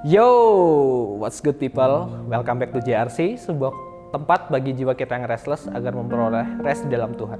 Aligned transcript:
Yo, 0.00 0.24
what's 1.20 1.44
good 1.44 1.60
people? 1.60 2.08
Welcome 2.24 2.56
back 2.56 2.72
to 2.72 2.80
JRC, 2.80 3.36
sebuah 3.36 3.68
tempat 4.16 4.48
bagi 4.48 4.72
jiwa 4.72 4.96
kita 4.96 5.12
yang 5.12 5.28
restless 5.28 5.68
agar 5.68 5.92
memperoleh 5.92 6.64
rest 6.64 6.88
di 6.88 6.96
dalam 6.96 7.12
Tuhan. 7.20 7.36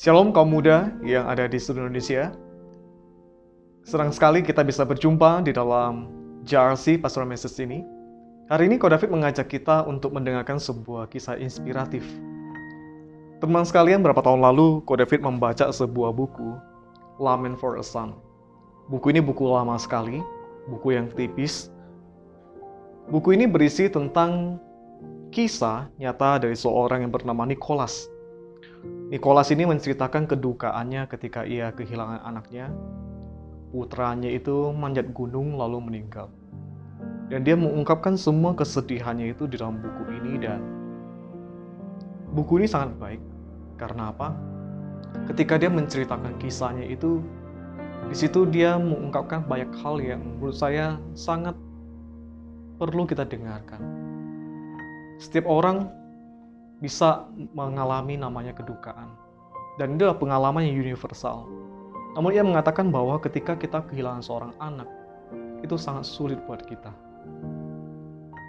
Shalom 0.00 0.32
kaum 0.32 0.48
muda 0.48 0.96
yang 1.04 1.28
ada 1.28 1.44
di 1.44 1.60
seluruh 1.60 1.92
Indonesia. 1.92 2.32
Senang 3.84 4.16
sekali 4.16 4.40
kita 4.40 4.64
bisa 4.64 4.88
berjumpa 4.88 5.44
di 5.44 5.52
dalam 5.52 6.08
JRC 6.48 7.04
Pastoral 7.04 7.28
Message 7.28 7.60
ini. 7.60 7.84
Hari 8.48 8.64
ini 8.64 8.80
Ko 8.80 8.88
David 8.88 9.12
mengajak 9.12 9.44
kita 9.44 9.84
untuk 9.84 10.16
mendengarkan 10.16 10.56
sebuah 10.56 11.12
kisah 11.12 11.36
inspiratif. 11.36 12.00
Teman 13.42 13.66
sekalian, 13.66 14.02
berapa 14.02 14.20
tahun 14.22 14.42
lalu 14.42 14.82
Ko 14.86 14.94
David 14.98 15.22
membaca 15.22 15.70
sebuah 15.70 16.14
buku, 16.14 16.54
Lament 17.18 17.58
for 17.58 17.78
a 17.78 17.84
Son. 17.84 18.14
Buku 18.90 19.14
ini 19.14 19.22
buku 19.22 19.48
lama 19.48 19.78
sekali, 19.80 20.20
buku 20.68 20.94
yang 20.94 21.08
tipis. 21.14 21.72
Buku 23.08 23.36
ini 23.36 23.44
berisi 23.48 23.88
tentang 23.88 24.58
kisah 25.34 25.90
nyata 25.98 26.46
dari 26.46 26.56
seorang 26.56 27.04
yang 27.04 27.12
bernama 27.12 27.44
Nicholas 27.44 28.08
Nicholas 29.14 29.52
ini 29.52 29.68
menceritakan 29.68 30.26
kedukaannya 30.26 31.06
ketika 31.06 31.44
ia 31.44 31.70
kehilangan 31.70 32.24
anaknya. 32.24 32.72
Putranya 33.70 34.30
itu 34.30 34.70
manjat 34.72 35.10
gunung 35.12 35.58
lalu 35.58 35.82
meninggal. 35.82 36.30
Dan 37.28 37.42
dia 37.42 37.58
mengungkapkan 37.58 38.14
semua 38.14 38.54
kesedihannya 38.54 39.34
itu 39.34 39.44
di 39.50 39.58
dalam 39.58 39.78
buku 39.82 40.02
ini 40.22 40.40
dan 40.40 40.60
buku 42.34 42.58
ini 42.60 42.66
sangat 42.66 42.98
baik. 42.98 43.22
Karena 43.78 44.10
apa? 44.10 44.34
Ketika 45.30 45.54
dia 45.56 45.70
menceritakan 45.70 46.34
kisahnya 46.42 46.82
itu, 46.90 47.22
di 48.10 48.16
situ 48.18 48.44
dia 48.50 48.76
mengungkapkan 48.76 49.46
banyak 49.46 49.70
hal 49.80 50.02
yang 50.02 50.20
menurut 50.20 50.58
saya 50.58 50.98
sangat 51.14 51.54
perlu 52.76 53.06
kita 53.06 53.22
dengarkan. 53.22 53.80
Setiap 55.22 55.46
orang 55.46 55.88
bisa 56.82 57.30
mengalami 57.54 58.18
namanya 58.18 58.52
kedukaan. 58.52 59.14
Dan 59.78 59.94
itu 59.94 60.06
adalah 60.06 60.18
pengalaman 60.18 60.66
yang 60.66 60.90
universal. 60.90 61.46
Namun 62.14 62.30
ia 62.30 62.46
mengatakan 62.46 62.94
bahwa 62.94 63.18
ketika 63.18 63.58
kita 63.58 63.82
kehilangan 63.90 64.22
seorang 64.22 64.52
anak, 64.62 64.86
itu 65.66 65.74
sangat 65.74 66.06
sulit 66.06 66.38
buat 66.46 66.62
kita. 66.62 66.92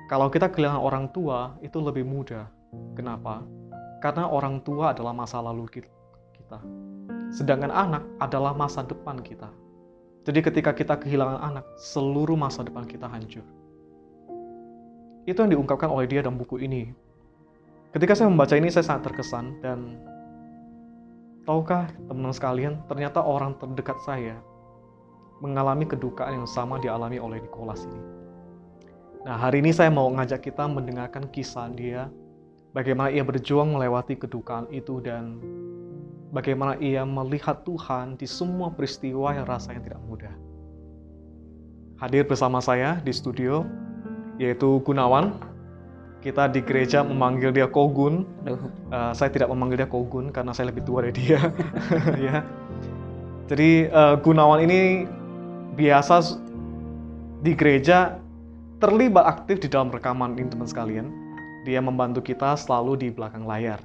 Kalau 0.06 0.30
kita 0.30 0.54
kehilangan 0.54 0.82
orang 0.82 1.06
tua, 1.10 1.58
itu 1.66 1.82
lebih 1.82 2.06
mudah. 2.06 2.46
Kenapa? 2.94 3.42
Karena 4.04 4.28
orang 4.30 4.64
tua 4.64 4.92
adalah 4.92 5.16
masa 5.16 5.40
lalu 5.40 5.68
kita. 5.70 6.60
Sedangkan 7.34 7.74
anak 7.74 8.04
adalah 8.22 8.56
masa 8.56 8.86
depan 8.86 9.20
kita. 9.20 9.50
Jadi 10.26 10.40
ketika 10.42 10.72
kita 10.74 10.98
kehilangan 10.98 11.42
anak, 11.42 11.66
seluruh 11.78 12.38
masa 12.38 12.66
depan 12.66 12.86
kita 12.86 13.06
hancur. 13.06 13.46
Itu 15.26 15.42
yang 15.42 15.58
diungkapkan 15.58 15.90
oleh 15.90 16.06
dia 16.06 16.22
dalam 16.22 16.38
buku 16.38 16.62
ini, 16.62 16.94
Ketika 17.96 18.12
saya 18.12 18.28
membaca 18.28 18.60
ini 18.60 18.68
saya 18.68 18.84
sangat 18.84 19.08
terkesan 19.08 19.56
dan 19.64 19.96
tahukah 21.48 21.88
teman-teman 22.12 22.36
sekalian, 22.36 22.74
ternyata 22.92 23.24
orang 23.24 23.56
terdekat 23.56 23.96
saya 24.04 24.36
mengalami 25.40 25.88
kedukaan 25.88 26.44
yang 26.44 26.50
sama 26.52 26.76
dialami 26.76 27.24
oleh 27.24 27.40
Nicholas 27.40 27.88
ini. 27.88 28.04
Nah, 29.24 29.40
hari 29.40 29.64
ini 29.64 29.72
saya 29.72 29.88
mau 29.96 30.12
ngajak 30.12 30.44
kita 30.44 30.68
mendengarkan 30.68 31.32
kisah 31.32 31.72
dia, 31.72 32.12
bagaimana 32.76 33.08
ia 33.08 33.24
berjuang 33.24 33.72
melewati 33.72 34.20
kedukaan 34.20 34.68
itu 34.68 35.00
dan 35.00 35.40
bagaimana 36.36 36.76
ia 36.84 37.08
melihat 37.08 37.64
Tuhan 37.64 38.20
di 38.20 38.28
semua 38.28 38.68
peristiwa 38.76 39.32
yang 39.32 39.48
rasanya 39.48 39.80
tidak 39.88 40.02
mudah. 40.04 40.36
Hadir 41.96 42.28
bersama 42.28 42.60
saya 42.60 43.00
di 43.00 43.16
studio 43.16 43.64
yaitu 44.36 44.84
Gunawan, 44.84 45.40
kita 46.20 46.52
di 46.52 46.60
gereja 46.60 47.08
memanggil 47.08 47.56
dia 47.56 47.72
Kogun. 47.72 48.28
Uh, 48.44 49.16
saya 49.16 49.32
tidak 49.32 49.48
memanggil 49.48 49.80
dia 49.80 49.88
Kogun 49.88 50.36
karena 50.36 50.52
saya 50.52 50.76
lebih 50.76 50.84
tua 50.84 51.08
dari 51.08 51.16
dia. 51.16 51.40
ya. 52.28 52.44
Jadi 53.48 53.88
uh, 53.88 54.20
Gunawan 54.20 54.60
ini 54.68 55.08
biasa 55.80 56.36
di 57.40 57.56
gereja 57.56 58.20
terlibat 58.84 59.24
aktif 59.24 59.64
di 59.64 59.72
dalam 59.72 59.88
rekaman 59.88 60.36
ini 60.36 60.52
teman 60.52 60.68
sekalian. 60.68 61.25
Dia 61.66 61.82
membantu 61.82 62.22
kita 62.22 62.54
selalu 62.54 62.94
di 63.02 63.08
belakang 63.10 63.50
layar. 63.50 63.82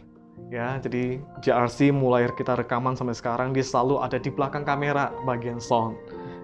Ya, 0.52 0.76
jadi 0.80 1.20
JRC 1.40 1.92
mulai 1.92 2.28
kita 2.36 2.56
rekaman 2.56 2.96
sampai 2.96 3.16
sekarang 3.16 3.56
dia 3.56 3.64
selalu 3.64 4.00
ada 4.04 4.20
di 4.20 4.28
belakang 4.28 4.64
kamera 4.64 5.08
bagian 5.24 5.60
sound. 5.60 5.96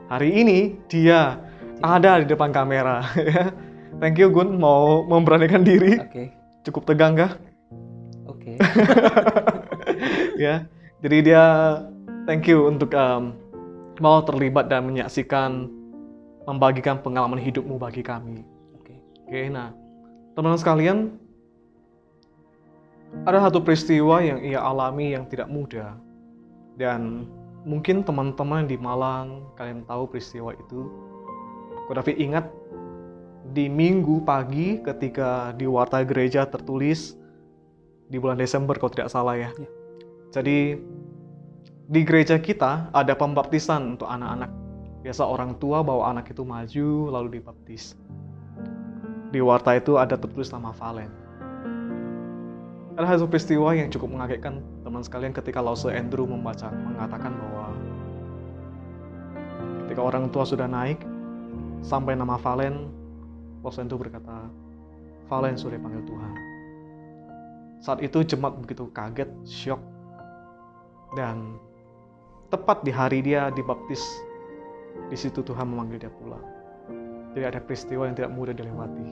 Hari 0.08 0.32
ini 0.32 0.80
dia 0.88 1.36
ada 1.84 2.22
di 2.22 2.26
depan 2.28 2.54
kamera 2.54 3.04
ya 3.20 3.52
Thank 3.96 4.20
you 4.20 4.28
Gun 4.28 4.60
mau 4.60 5.08
memberanikan 5.08 5.64
diri. 5.64 5.96
Oke. 5.96 6.12
Okay. 6.12 6.26
Cukup 6.68 6.84
tegang 6.84 7.16
kah? 7.16 7.32
Oke. 8.28 8.54
Okay. 8.54 8.56
ya. 10.44 10.68
Jadi 11.00 11.32
dia 11.32 11.44
thank 12.28 12.44
you 12.44 12.68
untuk 12.68 12.92
um, 12.92 13.32
mau 14.04 14.20
terlibat 14.20 14.68
dan 14.68 14.84
menyaksikan 14.84 15.72
membagikan 16.44 17.00
pengalaman 17.00 17.40
hidupmu 17.40 17.80
bagi 17.80 18.04
kami. 18.04 18.44
Oke. 18.76 18.92
Okay. 18.92 18.98
Oke, 19.24 19.30
okay, 19.32 19.44
nah 19.48 19.72
teman-teman 20.36 20.60
sekalian 20.60 20.98
ada 23.24 23.38
satu 23.48 23.64
peristiwa 23.64 24.20
yang 24.20 24.42
ia 24.44 24.60
alami 24.60 25.16
yang 25.16 25.24
tidak 25.30 25.48
mudah 25.48 25.96
dan 26.76 27.24
mungkin 27.66 28.06
teman-teman 28.06 28.70
di 28.70 28.78
Malang 28.78 29.48
kalian 29.58 29.82
tahu 29.88 30.06
peristiwa 30.06 30.54
itu. 30.54 30.86
Kau 31.86 31.94
David 31.94 32.16
ingat 32.18 32.46
di 33.50 33.66
minggu 33.70 34.22
pagi 34.22 34.78
ketika 34.82 35.54
di 35.54 35.64
warta 35.64 36.02
gereja 36.02 36.46
tertulis 36.46 37.16
di 38.06 38.18
bulan 38.20 38.38
Desember 38.38 38.78
kalau 38.78 38.92
tidak 38.94 39.10
salah 39.10 39.34
ya. 39.34 39.50
ya. 39.58 39.68
Jadi 40.30 40.78
di 41.86 42.00
gereja 42.02 42.38
kita 42.38 42.90
ada 42.90 43.14
pembaptisan 43.14 43.98
untuk 43.98 44.10
anak-anak. 44.10 44.50
Biasa 45.06 45.22
orang 45.22 45.54
tua 45.62 45.86
bawa 45.86 46.10
anak 46.14 46.34
itu 46.34 46.42
maju 46.42 46.88
lalu 47.14 47.38
dibaptis. 47.38 47.94
Di 49.30 49.38
warta 49.42 49.74
itu 49.74 49.98
ada 49.98 50.18
tertulis 50.18 50.50
nama 50.50 50.74
Valen. 50.74 51.25
Ada 52.96 53.20
satu 53.20 53.28
peristiwa 53.28 53.76
yang 53.76 53.92
cukup 53.92 54.08
mengagetkan 54.08 54.64
teman 54.80 55.04
sekalian 55.04 55.36
ketika 55.36 55.60
Lause 55.60 55.92
Andrew 55.92 56.24
membaca 56.24 56.72
mengatakan 56.72 57.36
bahwa 57.36 57.76
ketika 59.84 60.00
orang 60.00 60.32
tua 60.32 60.48
sudah 60.48 60.64
naik 60.64 61.04
sampai 61.84 62.16
nama 62.16 62.40
Valen 62.40 62.88
itu 63.66 63.96
berkata, 63.98 64.48
Valen 65.28 65.58
sudah 65.60 65.76
panggil 65.76 66.08
Tuhan. 66.08 66.32
Saat 67.84 67.98
itu 68.00 68.22
jemaat 68.24 68.56
begitu 68.62 68.88
kaget, 68.94 69.28
syok, 69.44 69.82
dan 71.18 71.58
tepat 72.48 72.80
di 72.86 72.94
hari 72.94 73.20
dia 73.20 73.52
dibaptis, 73.52 74.00
di 75.12 75.18
situ 75.18 75.42
Tuhan 75.44 75.66
memanggil 75.68 76.06
dia 76.06 76.12
pulang. 76.14 76.40
Jadi 77.34 77.44
ada 77.44 77.60
peristiwa 77.60 78.08
yang 78.08 78.16
tidak 78.16 78.32
mudah 78.32 78.54
dilewati. 78.54 79.04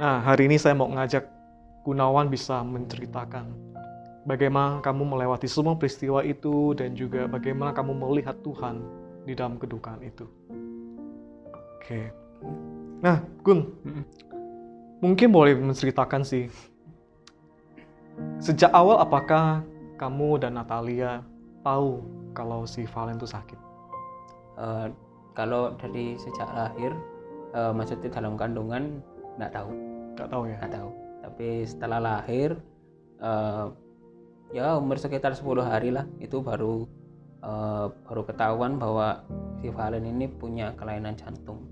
Nah, 0.00 0.22
hari 0.22 0.48
ini 0.48 0.56
saya 0.56 0.72
mau 0.72 0.88
ngajak 0.88 1.39
Gunawan 1.86 2.28
bisa 2.28 2.60
menceritakan 2.60 3.70
bagaimana 4.28 4.84
kamu 4.84 5.16
melewati 5.16 5.48
semua 5.48 5.76
peristiwa 5.76 6.20
itu 6.20 6.76
dan 6.76 6.92
juga 6.92 7.24
bagaimana 7.24 7.72
kamu 7.72 7.96
melihat 7.96 8.36
Tuhan 8.44 8.84
di 9.24 9.32
dalam 9.32 9.56
kedukaan 9.56 10.00
itu. 10.04 10.28
Oke. 11.80 12.12
Nah, 13.00 13.24
Gun, 13.40 13.64
mungkin 15.00 15.28
boleh 15.32 15.56
menceritakan 15.56 16.22
sih. 16.24 16.52
Sejak 18.36 18.68
awal 18.76 19.00
apakah 19.00 19.64
kamu 19.96 20.44
dan 20.44 20.60
Natalia 20.60 21.24
tahu 21.64 22.04
kalau 22.36 22.68
si 22.68 22.84
Valen 22.84 23.16
itu 23.16 23.28
sakit? 23.28 23.60
Uh, 24.60 24.92
kalau 25.32 25.72
dari 25.80 26.20
sejak 26.20 26.48
lahir, 26.52 26.92
uh, 27.56 27.72
maksudnya 27.72 28.12
dalam 28.12 28.36
kandungan, 28.36 29.00
nggak 29.40 29.56
tahu. 29.56 29.72
Nggak 30.16 30.28
tahu 30.28 30.42
ya? 30.44 30.56
Nggak 30.60 30.74
tahu. 30.76 30.90
Tapi 31.20 31.68
setelah 31.68 32.00
lahir, 32.00 32.56
uh, 33.20 33.70
ya 34.50 34.76
umur 34.76 34.96
sekitar 34.96 35.36
10 35.36 35.62
hari 35.62 35.92
lah, 35.92 36.08
itu 36.18 36.40
baru 36.40 36.88
uh, 37.44 37.92
baru 38.08 38.22
ketahuan 38.24 38.76
bahwa 38.80 39.24
si 39.60 39.68
Valen 39.68 40.08
ini 40.08 40.28
punya 40.28 40.72
kelainan 40.76 41.16
jantung 41.16 41.64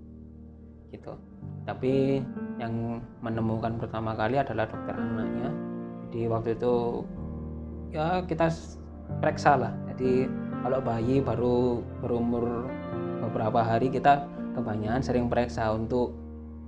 gitu. 0.93 1.17
Tapi 1.69 2.25
yang 2.57 3.05
menemukan 3.21 3.77
pertama 3.77 4.17
kali 4.17 4.41
adalah 4.41 4.65
dokter 4.65 4.97
anaknya. 4.97 5.53
Jadi 6.09 6.21
waktu 6.33 6.51
itu 6.57 7.05
ya 7.93 8.25
kita 8.25 8.49
periksa 9.21 9.57
lah. 9.61 9.73
Jadi 9.93 10.29
kalau 10.65 10.81
bayi 10.81 11.21
baru 11.21 11.85
berumur 12.01 12.69
beberapa 13.29 13.61
hari 13.61 13.93
kita 13.93 14.25
kebanyakan 14.57 15.05
sering 15.05 15.29
periksa 15.29 15.71
untuk 15.71 16.17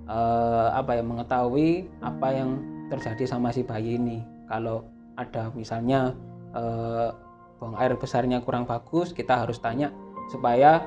uh, 0.07 0.69
apa 0.77 1.01
ya 1.01 1.03
mengetahui 1.03 1.89
apa 2.05 2.29
yang 2.31 2.61
terjadi 2.91 3.25
sama 3.25 3.55
si 3.55 3.63
bayi 3.63 3.97
ini. 3.97 4.19
Kalau 4.51 4.85
ada 5.15 5.55
misalnya 5.55 6.13
uh, 6.53 7.15
buang 7.61 7.77
air 7.77 7.93
besarnya 7.95 8.41
kurang 8.41 8.65
bagus 8.65 9.13
kita 9.13 9.45
harus 9.45 9.61
tanya 9.61 9.93
supaya 10.33 10.87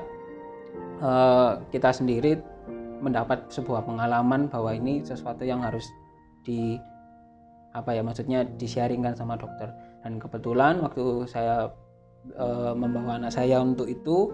eh, 0.98 1.50
kita 1.70 1.94
sendiri 1.94 2.42
mendapat 2.98 3.46
sebuah 3.52 3.84
pengalaman 3.84 4.48
bahwa 4.48 4.72
ini 4.72 5.04
sesuatu 5.04 5.44
yang 5.44 5.60
harus 5.60 5.84
di 6.42 6.80
apa 7.76 7.92
ya 7.92 8.02
maksudnya 8.02 8.48
disiaringkan 8.56 9.14
sama 9.14 9.36
dokter. 9.36 9.70
Dan 10.02 10.16
kebetulan 10.16 10.80
waktu 10.80 11.28
saya 11.30 11.70
eh, 12.34 12.72
membawa 12.74 13.22
anak 13.22 13.36
saya 13.36 13.60
untuk 13.60 13.86
itu 13.86 14.32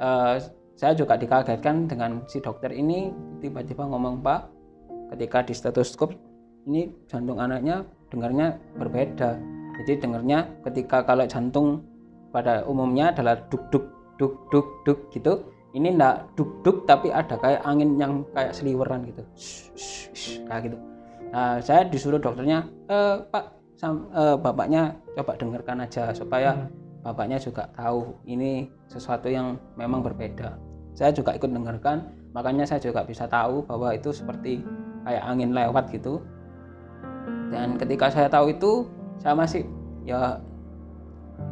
eh, 0.00 0.40
saya 0.78 0.96
juga 0.96 1.20
dikagetkan 1.20 1.90
dengan 1.90 2.24
si 2.24 2.40
dokter 2.40 2.72
ini 2.72 3.12
tiba-tiba 3.44 3.84
ngomong 3.84 4.24
pak 4.24 4.48
ketika 5.12 5.44
di 5.44 5.52
stetoskop 5.52 6.14
ini 6.68 6.92
jantung 7.08 7.40
anaknya 7.40 7.86
dengarnya 8.10 8.58
berbeda. 8.76 9.38
Jadi 9.80 9.92
dengarnya 10.02 10.44
ketika 10.66 11.06
kalau 11.06 11.24
jantung 11.24 11.80
pada 12.34 12.66
umumnya 12.68 13.14
adalah 13.14 13.38
duk 13.48 13.64
duk 13.72 13.86
duk 14.20 14.34
duk 14.52 14.68
duk 14.84 14.98
gitu 15.14 15.40
ini 15.72 15.94
enggak 15.96 16.28
duk 16.36 16.50
duk 16.66 16.84
tapi 16.84 17.08
ada 17.08 17.38
kayak 17.38 17.62
angin 17.64 17.96
yang 17.96 18.26
kayak 18.36 18.52
seliweran 18.52 19.06
gitu. 19.08 19.22
Shh, 19.38 19.72
shh, 19.78 20.06
shh, 20.12 20.36
kayak 20.44 20.70
gitu. 20.70 20.76
Nah 21.30 21.62
saya 21.62 21.86
disuruh 21.86 22.18
dokternya 22.18 22.66
"Eh, 22.90 23.16
pak 23.30 23.44
sam- 23.78 24.10
eh, 24.12 24.36
bapaknya 24.36 24.98
coba 25.16 25.38
dengarkan 25.38 25.86
aja 25.86 26.10
supaya 26.12 26.68
bapaknya 27.00 27.40
juga 27.40 27.70
tahu 27.72 28.18
ini 28.28 28.68
sesuatu 28.90 29.30
yang 29.30 29.56
memang 29.78 30.04
berbeda. 30.04 30.58
Saya 30.92 31.14
juga 31.14 31.32
ikut 31.38 31.48
dengarkan 31.48 32.04
makanya 32.36 32.66
saya 32.66 32.82
juga 32.82 33.06
bisa 33.06 33.24
tahu 33.30 33.64
bahwa 33.64 33.94
itu 33.94 34.12
seperti 34.12 34.60
kayak 35.06 35.22
angin 35.24 35.56
lewat 35.56 35.88
gitu 35.94 36.20
dan 37.50 37.76
ketika 37.76 38.08
saya 38.08 38.30
tahu 38.30 38.54
itu 38.54 38.86
saya 39.18 39.34
masih 39.36 39.66
ya 40.06 40.38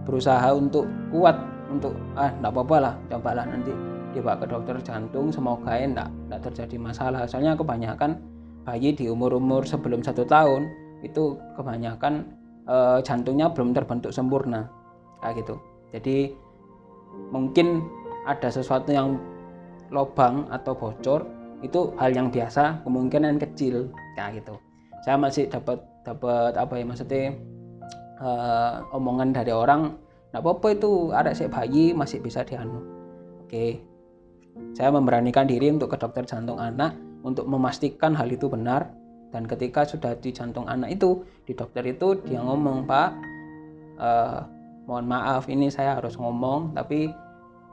berusaha 0.07 0.55
untuk 0.55 0.89
kuat 1.13 1.37
untuk 1.69 1.93
ah 2.17 2.33
enggak 2.33 2.53
apa-apa 2.55 2.77
lah 2.81 2.95
cobalah 3.13 3.45
nanti 3.45 3.75
dibawa 4.17 4.41
ke 4.41 4.47
dokter 4.49 4.77
jantung 4.81 5.29
semoga 5.29 5.77
enggak, 5.77 6.09
enggak 6.09 6.41
terjadi 6.49 6.77
masalah. 6.81 7.29
Soalnya 7.29 7.59
kebanyakan 7.59 8.17
bayi 8.65 8.97
di 8.97 9.11
umur-umur 9.13 9.69
sebelum 9.69 10.01
satu 10.01 10.25
tahun 10.25 10.65
itu 11.05 11.37
kebanyakan 11.61 12.25
eh, 12.65 12.99
jantungnya 13.05 13.53
belum 13.53 13.77
terbentuk 13.77 14.15
sempurna 14.15 14.71
kayak 15.21 15.45
gitu. 15.45 15.61
Jadi 15.93 16.33
mungkin 17.33 17.85
ada 18.25 18.49
sesuatu 18.49 18.93
yang 18.93 19.21
lobang 19.89 20.49
atau 20.53 20.77
bocor 20.77 21.25
itu 21.65 21.91
hal 21.97 22.13
yang 22.13 22.29
biasa 22.31 22.85
kemungkinan 22.85 23.41
kecil 23.41 23.91
kayak 24.15 24.45
gitu 24.45 24.68
saya 25.03 25.17
masih 25.17 25.47
dapat 25.51 25.79
dapat 26.03 26.57
apa 26.57 26.73
ya 26.79 26.85
maksudnya 26.85 27.37
eh, 28.19 28.75
omongan 28.97 29.35
dari 29.35 29.53
orang 29.53 29.95
nggak 30.29 30.43
apa-apa 30.45 30.67
itu 30.77 31.13
ada 31.17 31.33
si 31.33 31.49
bayi 31.49 31.97
masih 31.97 32.21
bisa 32.21 32.45
dianu 32.45 32.99
oke. 33.49 33.81
Saya 34.77 34.91
memberanikan 34.93 35.49
diri 35.49 35.73
untuk 35.73 35.95
ke 35.95 35.97
dokter 35.97 36.27
jantung 36.29 36.61
anak 36.61 36.93
untuk 37.25 37.49
memastikan 37.49 38.13
hal 38.13 38.29
itu 38.29 38.51
benar. 38.51 38.93
Dan 39.29 39.45
ketika 39.45 39.85
sudah 39.85 40.17
di 40.17 40.33
jantung 40.33 40.65
anak 40.69 40.97
itu 41.01 41.21
di 41.45 41.53
dokter 41.53 41.85
itu 41.85 42.17
dia 42.25 42.41
ngomong 42.41 42.89
pak 42.89 43.09
eh, 44.01 44.41
mohon 44.89 45.05
maaf 45.05 45.49
ini 45.53 45.69
saya 45.69 46.01
harus 46.01 46.17
ngomong 46.17 46.77
tapi 46.77 47.09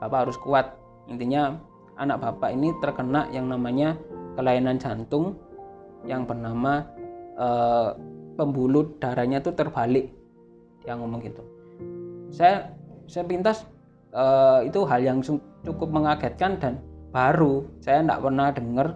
bapak 0.00 0.28
harus 0.28 0.38
kuat. 0.40 0.76
Intinya 1.12 1.56
anak 1.96 2.20
bapak 2.24 2.56
ini 2.56 2.72
terkena 2.80 3.28
yang 3.32 3.48
namanya 3.48 3.96
kelainan 4.36 4.76
jantung 4.76 5.36
yang 6.04 6.28
bernama 6.28 6.84
eh, 7.36 7.88
pembuluh 8.36 8.96
darahnya 9.00 9.40
itu 9.40 9.52
terbalik. 9.52 10.12
Dia 10.84 10.96
ngomong 10.96 11.20
gitu. 11.24 11.42
Saya 12.32 12.72
saya 13.06 13.24
pintas 13.24 13.64
eh, 14.12 14.68
itu 14.68 14.82
hal 14.84 15.00
yang 15.04 15.18
cukup 15.64 15.88
mengagetkan 15.88 16.58
dan 16.58 16.80
baru 17.14 17.64
saya 17.80 18.04
tidak 18.04 18.20
pernah 18.20 18.48
dengar 18.52 18.86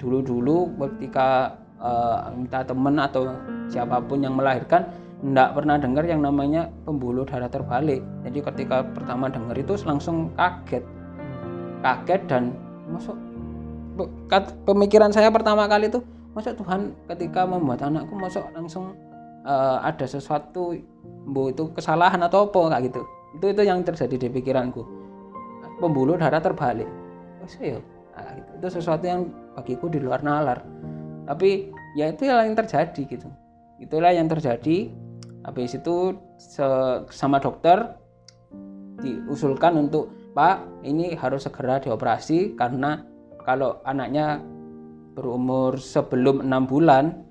dulu-dulu 0.00 0.70
ketika 0.86 1.58
eh, 1.80 2.16
entah 2.36 2.64
teman 2.64 2.96
atau 3.00 3.32
siapa 3.68 4.00
pun 4.04 4.24
yang 4.24 4.36
melahirkan 4.36 4.88
tidak 5.20 5.52
pernah 5.52 5.76
dengar 5.76 6.04
yang 6.08 6.24
namanya 6.24 6.72
pembuluh 6.88 7.28
darah 7.28 7.52
terbalik. 7.52 8.00
Jadi 8.24 8.38
ketika 8.40 8.80
pertama 8.96 9.28
dengar 9.28 9.52
itu 9.52 9.76
langsung 9.84 10.32
kaget. 10.32 10.80
Kaget 11.84 12.22
dan 12.24 12.56
masuk? 12.88 13.16
Pemikiran 14.64 15.12
saya 15.12 15.28
pertama 15.28 15.68
kali 15.68 15.92
itu 15.92 16.00
masuk 16.34 16.54
Tuhan 16.62 16.94
ketika 17.10 17.42
membuat 17.46 17.82
anakku 17.82 18.14
masuk 18.14 18.44
langsung 18.54 18.94
eh, 19.46 19.78
ada 19.82 20.06
sesuatu 20.06 20.78
bu 21.26 21.50
itu 21.50 21.70
kesalahan 21.74 22.22
atau 22.24 22.48
apa? 22.48 22.76
Kayak 22.76 22.82
gitu. 22.92 23.02
Itu 23.38 23.46
itu 23.54 23.62
yang 23.66 23.80
terjadi 23.82 24.16
di 24.16 24.28
pikiranku. 24.30 24.82
Pembuluh 25.80 26.20
darah 26.20 26.42
terbalik. 26.42 26.88
Wes, 27.40 27.56
ya 27.56 27.80
Nah, 28.20 28.36
gitu. 28.36 28.50
itu 28.60 28.68
sesuatu 28.80 29.04
yang 29.06 29.32
bagiku 29.56 29.88
di 29.88 29.98
luar 30.02 30.20
nalar. 30.20 30.60
Tapi 31.24 31.72
ya 31.96 32.12
itu 32.12 32.28
yang 32.28 32.52
terjadi 32.52 33.00
gitu. 33.06 33.28
Itulah 33.80 34.12
yang 34.12 34.28
terjadi. 34.28 34.92
Habis 35.40 35.80
itu 35.80 36.20
sama 37.08 37.40
dokter 37.40 37.96
diusulkan 39.00 39.88
untuk 39.88 40.12
Pak 40.36 40.84
ini 40.84 41.16
harus 41.16 41.48
segera 41.48 41.80
dioperasi 41.80 42.54
karena 42.60 43.00
kalau 43.40 43.80
anaknya 43.88 44.44
berumur 45.14 45.76
sebelum 45.78 46.44
enam 46.44 46.66
bulan 46.66 47.24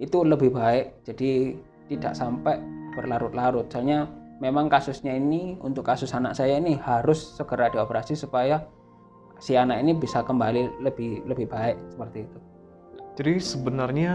itu 0.00 0.24
lebih 0.24 0.52
baik. 0.52 1.04
Jadi 1.04 1.56
tidak 1.90 2.16
sampai 2.16 2.60
berlarut-larut. 2.96 3.68
Soalnya 3.68 4.08
memang 4.40 4.72
kasusnya 4.72 5.14
ini 5.14 5.60
untuk 5.60 5.84
kasus 5.84 6.10
anak 6.16 6.32
saya 6.32 6.56
ini 6.56 6.74
harus 6.80 7.36
segera 7.36 7.68
dioperasi 7.68 8.16
supaya 8.16 8.64
si 9.40 9.56
anak 9.56 9.80
ini 9.80 9.96
bisa 9.96 10.24
kembali 10.24 10.80
lebih 10.80 11.24
lebih 11.28 11.46
baik 11.48 11.76
seperti 11.92 12.24
itu. 12.24 12.38
Jadi 13.20 13.32
sebenarnya 13.36 14.12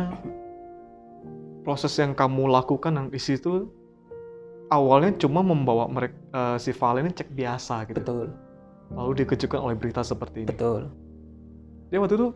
proses 1.62 1.94
yang 1.98 2.14
kamu 2.18 2.50
lakukan 2.50 2.94
yang 2.94 3.08
di 3.10 3.22
situ 3.22 3.70
awalnya 4.74 5.14
cuma 5.22 5.46
membawa 5.46 5.86
mereka 5.90 6.18
si 6.58 6.74
Valen 6.74 7.10
ini 7.10 7.14
cek 7.14 7.30
biasa 7.34 7.86
gitu. 7.90 8.02
betul. 8.02 8.28
Lalu 8.94 9.26
dikejutkan 9.26 9.62
oleh 9.62 9.76
berita 9.78 10.06
seperti 10.06 10.46
ini. 10.46 10.50
betul. 10.50 10.94
Dia 11.90 12.02
waktu 12.02 12.18
itu 12.18 12.28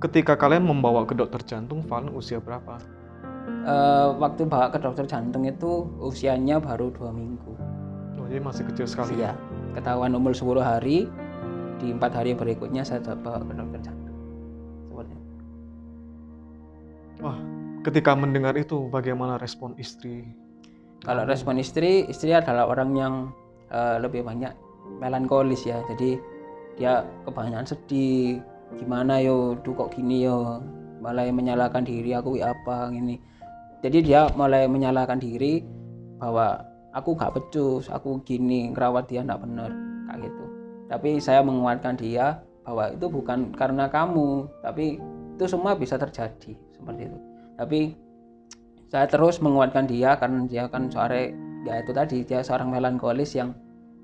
ketika 0.00 0.38
kalian 0.38 0.64
membawa 0.64 1.04
ke 1.04 1.12
dokter 1.12 1.42
jantung, 1.44 1.84
Valen 1.84 2.14
usia 2.16 2.38
berapa? 2.40 2.80
Eh, 3.62 4.08
waktu 4.18 4.46
bawa 4.46 4.70
ke 4.70 4.78
dokter 4.82 5.06
jantung 5.06 5.46
itu 5.46 5.86
usianya 6.02 6.58
baru 6.58 6.90
dua 6.94 7.10
minggu 7.14 7.54
Oh, 8.18 8.26
jadi 8.30 8.38
masih 8.38 8.66
kecil 8.70 8.86
sekali. 8.86 9.18
ya 9.18 9.34
ketahuan 9.74 10.14
umur 10.14 10.30
10 10.30 10.62
hari 10.62 11.10
di 11.82 11.90
empat 11.90 12.14
hari 12.14 12.38
berikutnya 12.38 12.86
saya 12.86 13.02
bawa 13.02 13.42
ke 13.42 13.54
dokter 13.54 13.80
jantung 13.90 14.18
seperti 14.86 15.14
itu. 15.14 15.34
Wah, 17.22 17.38
ketika 17.82 18.14
mendengar 18.14 18.54
itu 18.54 18.86
bagaimana 18.90 19.42
respon 19.42 19.74
istri? 19.78 20.22
kalau 21.02 21.26
respon 21.26 21.58
istri 21.58 22.06
istri 22.06 22.30
adalah 22.30 22.70
orang 22.70 22.94
yang 22.94 23.14
eh, 23.74 23.98
lebih 23.98 24.22
banyak 24.22 24.54
melankolis 25.02 25.66
ya 25.66 25.82
jadi 25.90 26.18
dia 26.78 27.02
kebanyakan 27.26 27.66
sedih 27.66 28.38
gimana 28.78 29.20
yo? 29.20 29.58
Duh 29.60 29.74
kok 29.74 29.92
gini 29.94 30.24
yo? 30.24 30.60
Mulai 31.02 31.34
menyalahkan 31.34 31.82
diri 31.82 32.14
aku 32.14 32.38
apa? 32.38 32.88
Gini 32.94 33.32
jadi 33.82 33.98
dia 33.98 34.20
mulai 34.38 34.70
menyalahkan 34.70 35.18
diri 35.18 35.66
bahwa 36.22 36.62
aku 36.94 37.18
gak 37.18 37.34
becus 37.34 37.90
aku 37.90 38.22
gini 38.22 38.70
ngerawat 38.70 39.10
dia 39.10 39.26
nggak 39.26 39.42
bener 39.42 39.70
kayak 40.06 40.30
gitu. 40.30 40.44
Tapi 40.86 41.10
saya 41.18 41.42
menguatkan 41.42 41.98
dia 41.98 42.38
bahwa 42.62 42.94
itu 42.94 43.10
bukan 43.10 43.50
karena 43.58 43.90
kamu 43.90 44.46
tapi 44.62 45.02
itu 45.34 45.44
semua 45.50 45.74
bisa 45.74 45.98
terjadi 45.98 46.54
seperti 46.70 47.10
itu. 47.10 47.18
Tapi 47.58 47.80
saya 48.86 49.10
terus 49.10 49.42
menguatkan 49.42 49.90
dia 49.90 50.14
karena 50.14 50.46
dia 50.46 50.70
kan 50.70 50.86
sore 50.86 51.34
ya 51.66 51.82
itu 51.82 51.90
tadi 51.90 52.22
dia 52.22 52.38
seorang 52.38 52.70
melankolis 52.70 53.34
yang 53.34 53.50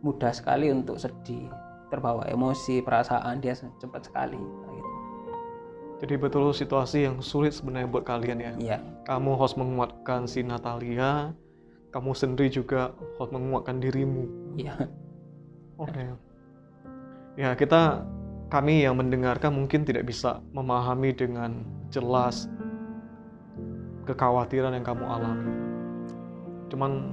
mudah 0.03 0.35
sekali 0.35 0.75
untuk 0.75 0.99
sedih 0.99 1.47
terbawa 1.89 2.25
emosi 2.29 2.85
perasaan 2.85 3.41
dia 3.41 3.57
cepat 3.57 4.09
sekali 4.09 4.39
gitu. 4.39 4.89
Jadi 5.99 6.15
betul 6.15 6.55
situasi 6.55 7.11
yang 7.11 7.19
sulit 7.19 7.59
sebenarnya 7.59 7.91
buat 7.91 8.07
kalian 8.07 8.39
ya. 8.39 8.53
Iya, 8.55 8.79
Kamu 9.03 9.35
harus 9.35 9.59
menguatkan 9.59 10.31
si 10.31 10.47
Natalia, 10.47 11.35
kamu 11.91 12.15
sendiri 12.15 12.55
juga 12.55 12.95
harus 13.19 13.31
menguatkan 13.35 13.83
dirimu. 13.83 14.55
iya, 14.55 14.79
Oke. 15.75 16.15
Ya, 17.35 17.51
kita 17.59 18.07
kami 18.47 18.87
yang 18.87 18.95
mendengarkan 18.95 19.51
mungkin 19.51 19.83
tidak 19.83 20.07
bisa 20.07 20.39
memahami 20.55 21.11
dengan 21.19 21.67
jelas 21.91 22.47
kekhawatiran 24.07 24.79
yang 24.79 24.87
kamu 24.87 25.05
alami. 25.05 25.53
Cuman 26.71 27.13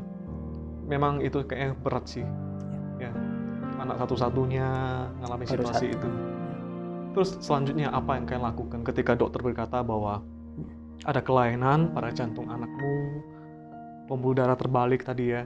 memang 0.86 1.26
itu 1.26 1.42
kayaknya 1.42 1.74
berat 1.82 2.06
sih. 2.06 2.26
Anak 3.86 4.02
satu-satunya 4.02 4.68
mengalami 5.22 5.46
situasi 5.46 5.94
itu. 5.94 6.10
Terus 7.14 7.38
selanjutnya 7.40 7.94
apa 7.94 8.18
yang 8.18 8.26
kalian 8.26 8.44
lakukan 8.50 8.82
ketika 8.82 9.14
dokter 9.14 9.40
berkata 9.40 9.86
bahwa 9.86 10.26
ada 11.06 11.22
kelainan 11.22 11.94
pada 11.94 12.10
jantung 12.10 12.50
anakmu, 12.50 13.22
pembuluh 14.10 14.36
darah 14.42 14.58
terbalik 14.58 15.06
tadi 15.06 15.38
ya. 15.38 15.46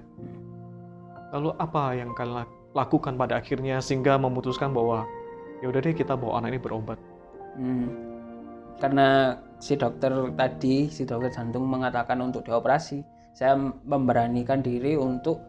Lalu 1.36 1.54
apa 1.60 1.94
yang 1.94 2.16
kalian 2.16 2.42
lak- 2.42 2.58
lakukan 2.74 3.20
pada 3.20 3.38
akhirnya 3.38 3.84
sehingga 3.84 4.16
memutuskan 4.16 4.72
bahwa 4.72 5.04
ya 5.60 5.68
udah 5.70 5.84
deh 5.84 5.94
kita 5.94 6.16
bawa 6.16 6.40
anak 6.40 6.56
ini 6.56 6.60
berobat. 6.64 7.00
Hmm. 7.60 7.92
Karena 8.80 9.36
si 9.60 9.76
dokter 9.76 10.16
tadi, 10.40 10.88
si 10.88 11.04
dokter 11.04 11.36
jantung 11.36 11.68
mengatakan 11.68 12.24
untuk 12.24 12.48
dioperasi, 12.48 13.04
saya 13.36 13.60
memberanikan 13.84 14.64
diri 14.64 14.96
untuk 14.96 15.44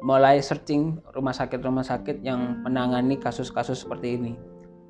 mulai 0.00 0.40
searching 0.40 1.00
rumah 1.16 1.32
sakit-rumah 1.32 1.84
sakit 1.84 2.20
yang 2.20 2.64
menangani 2.64 3.16
kasus-kasus 3.16 3.84
seperti 3.84 4.16
ini. 4.20 4.32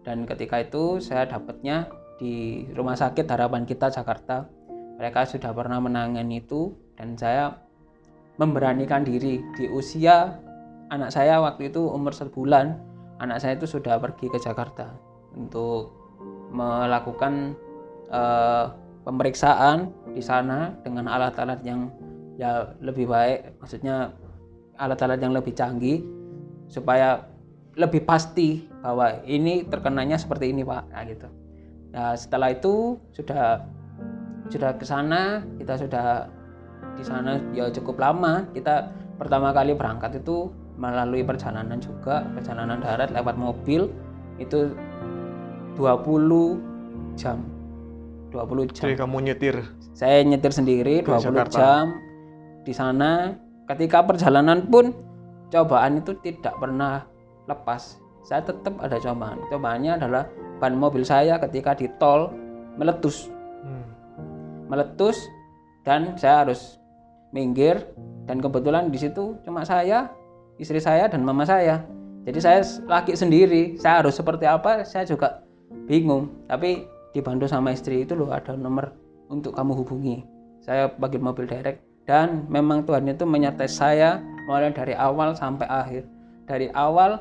Dan 0.07 0.27
ketika 0.27 0.63
itu 0.63 1.03
saya 1.03 1.27
dapatnya 1.27 1.91
di 2.17 2.65
Rumah 2.73 2.97
Sakit 2.97 3.29
Harapan 3.29 3.69
Kita 3.69 3.93
Jakarta. 3.93 4.49
Mereka 4.97 5.29
sudah 5.29 5.53
pernah 5.53 5.77
menangani 5.77 6.41
itu 6.41 6.73
dan 6.97 7.21
saya 7.21 7.53
memberanikan 8.41 9.05
diri 9.05 9.45
di 9.57 9.69
usia 9.69 10.41
anak 10.89 11.13
saya 11.13 11.37
waktu 11.41 11.69
itu 11.69 11.85
umur 11.85 12.17
sebulan 12.17 12.81
anak 13.21 13.45
saya 13.45 13.61
itu 13.61 13.69
sudah 13.69 14.01
pergi 14.01 14.33
ke 14.33 14.41
Jakarta 14.41 14.97
untuk 15.37 15.93
melakukan 16.49 17.53
eh, 18.09 18.65
pemeriksaan 19.05 19.93
di 20.17 20.25
sana 20.25 20.73
dengan 20.81 21.13
alat-alat 21.13 21.61
yang 21.61 21.93
ya 22.41 22.73
lebih 22.81 23.09
baik 23.09 23.61
maksudnya 23.61 24.17
alat-alat 24.77 25.21
yang 25.21 25.33
lebih 25.33 25.53
canggih 25.57 26.05
supaya 26.67 27.25
lebih 27.77 28.09
pasti 28.09 28.65
bahwa 28.81 29.21
ini 29.29 29.69
terkenanya 29.69 30.17
seperti 30.17 30.51
ini 30.51 30.65
pak. 30.65 30.89
Nah, 30.89 31.03
gitu. 31.05 31.29
Nah 31.93 32.11
setelah 32.17 32.49
itu 32.53 32.97
sudah 33.13 33.65
sudah 34.49 34.71
ke 34.79 34.85
sana 34.87 35.45
kita 35.61 35.75
sudah 35.77 36.31
di 36.97 37.05
sana 37.05 37.41
ya 37.53 37.69
cukup 37.69 38.01
lama. 38.01 38.49
Kita 38.57 38.89
pertama 39.21 39.53
kali 39.53 39.77
berangkat 39.77 40.21
itu 40.21 40.49
melalui 40.77 41.25
perjalanan 41.25 41.81
juga 41.81 42.25
perjalanan 42.37 42.81
darat 42.81 43.13
lewat 43.13 43.37
mobil 43.37 43.89
itu 44.37 44.73
20 45.77 47.17
jam. 47.17 47.41
20 48.33 48.69
jam 48.75 48.85
Jadi 48.91 48.97
kamu 49.01 49.17
nyetir 49.33 49.57
saya 49.97 50.21
nyetir 50.21 50.53
sendiri 50.53 51.01
Ke 51.01 51.17
20 51.17 51.25
Jakarta. 51.33 51.57
jam 51.57 51.85
di 52.67 52.73
sana 52.75 53.33
ketika 53.67 54.03
perjalanan 54.07 54.67
pun 54.71 54.95
cobaan 55.51 56.03
itu 56.03 56.15
tidak 56.23 56.55
pernah 56.59 57.07
lepas. 57.51 57.99
Saya 58.27 58.43
tetap 58.43 58.75
ada 58.83 58.99
cobaan. 58.99 59.39
Cobaannya 59.51 60.03
adalah 60.03 60.27
ban 60.59 60.75
mobil 60.75 61.07
saya 61.07 61.39
ketika 61.39 61.79
di 61.79 61.87
tol 61.99 62.35
meletus. 62.77 63.31
Hmm. 63.67 63.87
meletus 64.71 65.27
dan 65.83 66.15
saya 66.19 66.47
harus 66.47 66.79
minggir 67.35 67.83
dan 68.27 68.39
kebetulan 68.39 68.91
di 68.91 68.99
situ 68.99 69.39
cuma 69.43 69.63
saya 69.63 70.11
istri 70.59 70.83
saya 70.83 71.07
dan 71.07 71.23
mama 71.23 71.47
saya. 71.47 71.87
Jadi 72.27 72.39
saya 72.43 72.61
laki 72.91 73.15
sendiri. 73.15 73.79
Saya 73.79 74.03
harus 74.03 74.19
seperti 74.19 74.51
apa 74.51 74.83
saya 74.83 75.07
juga 75.07 75.47
bingung. 75.87 76.35
Tapi 76.51 76.83
dibantu 77.15 77.47
sama 77.47 77.71
istri 77.71 78.03
itu 78.03 78.19
loh 78.19 78.35
ada 78.35 78.59
nomor 78.59 78.91
untuk 79.31 79.55
kamu 79.55 79.79
hubungi. 79.87 80.27
Saya 80.67 80.91
bagi 80.91 81.23
mobil 81.23 81.47
direct 81.47 81.86
dan 82.07 82.47
memang 82.47 82.87
Tuhan 82.87 83.11
itu 83.11 83.27
menyertai 83.27 83.67
saya 83.67 84.23
mulai 84.47 84.71
dari 84.71 84.95
awal 84.95 85.35
sampai 85.35 85.67
akhir. 85.67 86.03
Dari 86.47 86.71
awal 86.71 87.19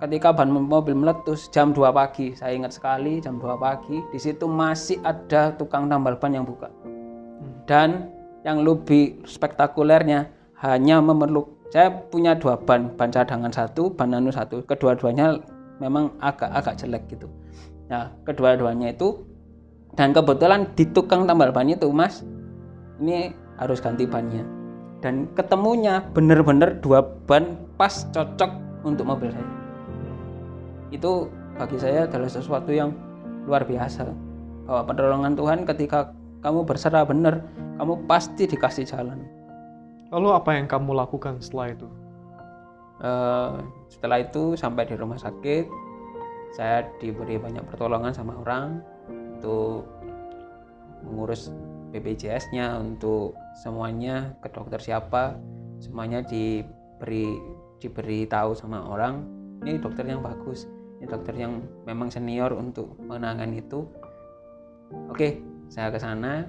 ketika 0.00 0.32
ban 0.32 0.48
mobil 0.48 0.96
meletus 0.96 1.52
jam 1.52 1.76
2 1.76 1.92
pagi. 1.92 2.32
Saya 2.32 2.56
ingat 2.56 2.72
sekali 2.72 3.20
jam 3.20 3.36
2 3.36 3.60
pagi 3.60 4.00
di 4.08 4.18
situ 4.18 4.48
masih 4.48 4.96
ada 5.04 5.52
tukang 5.52 5.86
tambal 5.92 6.16
ban 6.16 6.32
yang 6.32 6.48
buka. 6.48 6.72
Dan 7.68 8.08
yang 8.40 8.64
lebih 8.64 9.20
spektakulernya 9.28 10.32
hanya 10.64 11.04
memerlukan 11.04 11.60
saya 11.70 11.86
punya 12.10 12.34
dua 12.34 12.58
ban 12.58 12.90
ban 12.98 13.14
cadangan 13.14 13.54
satu 13.54 13.94
ban 13.94 14.10
anu 14.10 14.34
satu. 14.34 14.66
Kedua-duanya 14.66 15.38
memang 15.78 16.10
agak-agak 16.18 16.82
jelek 16.82 17.06
gitu. 17.14 17.30
Nah 17.86 18.10
kedua-duanya 18.26 18.90
itu 18.90 19.22
dan 19.94 20.10
kebetulan 20.10 20.66
di 20.74 20.84
tukang 20.90 21.30
tambal 21.30 21.54
ban 21.54 21.70
itu 21.70 21.86
mas 21.94 22.26
ini 22.98 23.32
harus 23.60 23.78
ganti 23.78 24.08
bannya. 24.08 24.42
Dan 25.00 25.28
ketemunya 25.36 26.04
bener-bener 26.12 26.80
dua 26.80 27.04
ban 27.28 27.56
pas 27.76 28.04
cocok 28.12 28.50
untuk 28.84 29.04
mobil 29.04 29.32
saya. 29.32 29.50
Itu 30.92 31.28
bagi 31.56 31.76
saya 31.76 32.08
adalah 32.08 32.28
sesuatu 32.28 32.72
yang 32.72 32.96
luar 33.44 33.64
biasa. 33.64 34.08
Bahwa 34.64 34.82
pertolongan 34.88 35.36
Tuhan 35.36 35.68
ketika 35.68 36.12
kamu 36.40 36.64
berserah 36.64 37.04
benar 37.04 37.44
kamu 37.76 38.08
pasti 38.08 38.48
dikasih 38.48 38.88
jalan. 38.88 39.24
Lalu 40.10 40.28
apa 40.36 40.50
yang 40.56 40.66
kamu 40.68 40.96
lakukan 40.96 41.40
setelah 41.40 41.72
itu? 41.72 41.88
Eh, 43.00 43.52
setelah 43.88 44.18
itu 44.20 44.52
sampai 44.60 44.84
di 44.84 44.92
rumah 44.92 45.16
sakit 45.16 45.64
saya 46.52 46.84
diberi 46.98 47.38
banyak 47.40 47.64
pertolongan 47.64 48.12
sama 48.12 48.36
orang 48.42 48.84
untuk 49.08 49.86
mengurus 51.06 51.48
BPJS-nya 51.90 52.78
untuk 52.78 53.34
semuanya 53.60 54.34
ke 54.40 54.48
dokter 54.50 54.78
siapa 54.78 55.36
semuanya 55.82 56.22
diberi 56.22 57.34
diberi 57.80 58.28
tahu 58.28 58.54
sama 58.54 58.84
orang 58.86 59.24
ini 59.64 59.80
dokter 59.80 60.06
yang 60.06 60.22
bagus 60.22 60.68
ini 61.00 61.06
dokter 61.08 61.34
yang 61.34 61.64
memang 61.88 62.12
senior 62.12 62.52
untuk 62.54 62.94
menangani 63.00 63.64
itu 63.64 63.88
oke 65.10 65.28
saya 65.72 65.90
ke 65.90 65.98
sana 65.98 66.46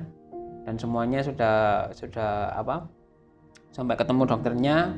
dan 0.68 0.76
semuanya 0.78 1.26
sudah 1.26 1.90
sudah 1.96 2.54
apa 2.54 2.86
sampai 3.72 3.96
ketemu 3.98 4.24
dokternya 4.28 4.94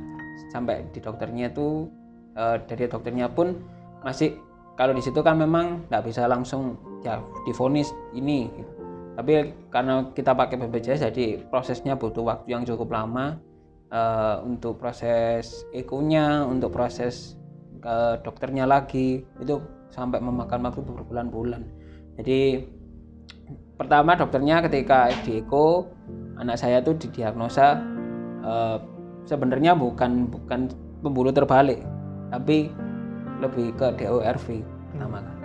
sampai 0.50 0.84
di 0.92 1.00
dokternya 1.00 1.54
itu 1.54 1.88
eh, 2.36 2.58
dari 2.66 2.90
dokternya 2.90 3.30
pun 3.32 3.56
masih 4.02 4.36
kalau 4.74 4.92
di 4.98 5.06
situ 5.06 5.22
kan 5.22 5.38
memang 5.38 5.86
nggak 5.88 6.04
bisa 6.10 6.26
langsung 6.26 6.76
ya 7.06 7.22
difonis 7.46 7.94
ini 8.18 8.50
gitu. 8.58 8.73
Tapi 9.14 9.54
karena 9.70 10.10
kita 10.14 10.34
pakai 10.34 10.58
BPJS 10.58 11.06
jadi 11.14 11.26
prosesnya 11.48 11.94
butuh 11.94 12.26
waktu 12.26 12.50
yang 12.50 12.64
cukup 12.66 12.90
lama 12.90 13.38
eh, 13.94 14.36
untuk 14.42 14.82
proses 14.82 15.66
ekonya 15.70 16.46
untuk 16.46 16.74
proses 16.74 17.38
ke 17.84 18.24
dokternya 18.26 18.66
lagi 18.66 19.22
itu 19.38 19.62
sampai 19.94 20.18
memakan 20.18 20.66
waktu 20.66 20.82
berbulan-bulan 20.82 21.62
jadi 22.18 22.66
pertama 23.78 24.18
dokternya 24.18 24.66
ketika 24.66 25.14
di 25.26 25.46
eko 25.46 25.90
anak 26.42 26.58
saya 26.58 26.82
tuh 26.82 26.98
didiagnosa 26.98 27.78
eh, 28.42 28.78
sebenarnya 29.30 29.78
bukan 29.78 30.30
bukan 30.30 30.74
pembuluh 31.04 31.30
terbalik 31.36 31.84
tapi 32.34 32.72
lebih 33.44 33.76
ke 33.76 33.88
DORV 34.00 34.48
pertama 34.96 35.20
kan. 35.20 35.38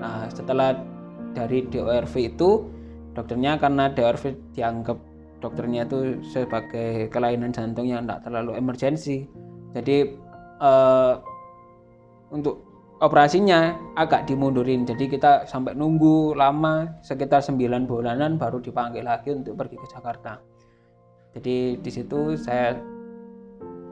Nah 0.00 0.18
setelah 0.30 0.70
dari 1.34 1.66
DORV 1.66 2.14
itu 2.16 2.50
dokternya 3.14 3.58
karena 3.58 3.90
DORV 3.90 4.54
dianggap 4.54 4.98
dokternya 5.40 5.88
itu 5.88 6.20
sebagai 6.22 7.08
kelainan 7.08 7.50
jantung 7.50 7.88
yang 7.88 8.04
tidak 8.04 8.28
terlalu 8.28 8.60
emergensi. 8.60 9.24
Jadi 9.72 9.96
eh, 10.60 11.14
untuk 12.30 12.70
operasinya 13.00 13.74
agak 13.96 14.28
dimundurin. 14.28 14.84
Jadi 14.84 15.08
kita 15.08 15.48
sampai 15.48 15.72
nunggu 15.72 16.36
lama 16.36 17.00
sekitar 17.00 17.40
9 17.40 17.88
bulanan 17.88 18.36
baru 18.36 18.60
dipanggil 18.60 19.02
lagi 19.02 19.32
untuk 19.32 19.56
pergi 19.56 19.76
ke 19.80 19.86
Jakarta. 19.88 20.38
Jadi 21.34 21.80
di 21.80 21.90
situ 21.90 22.36
saya 22.36 22.76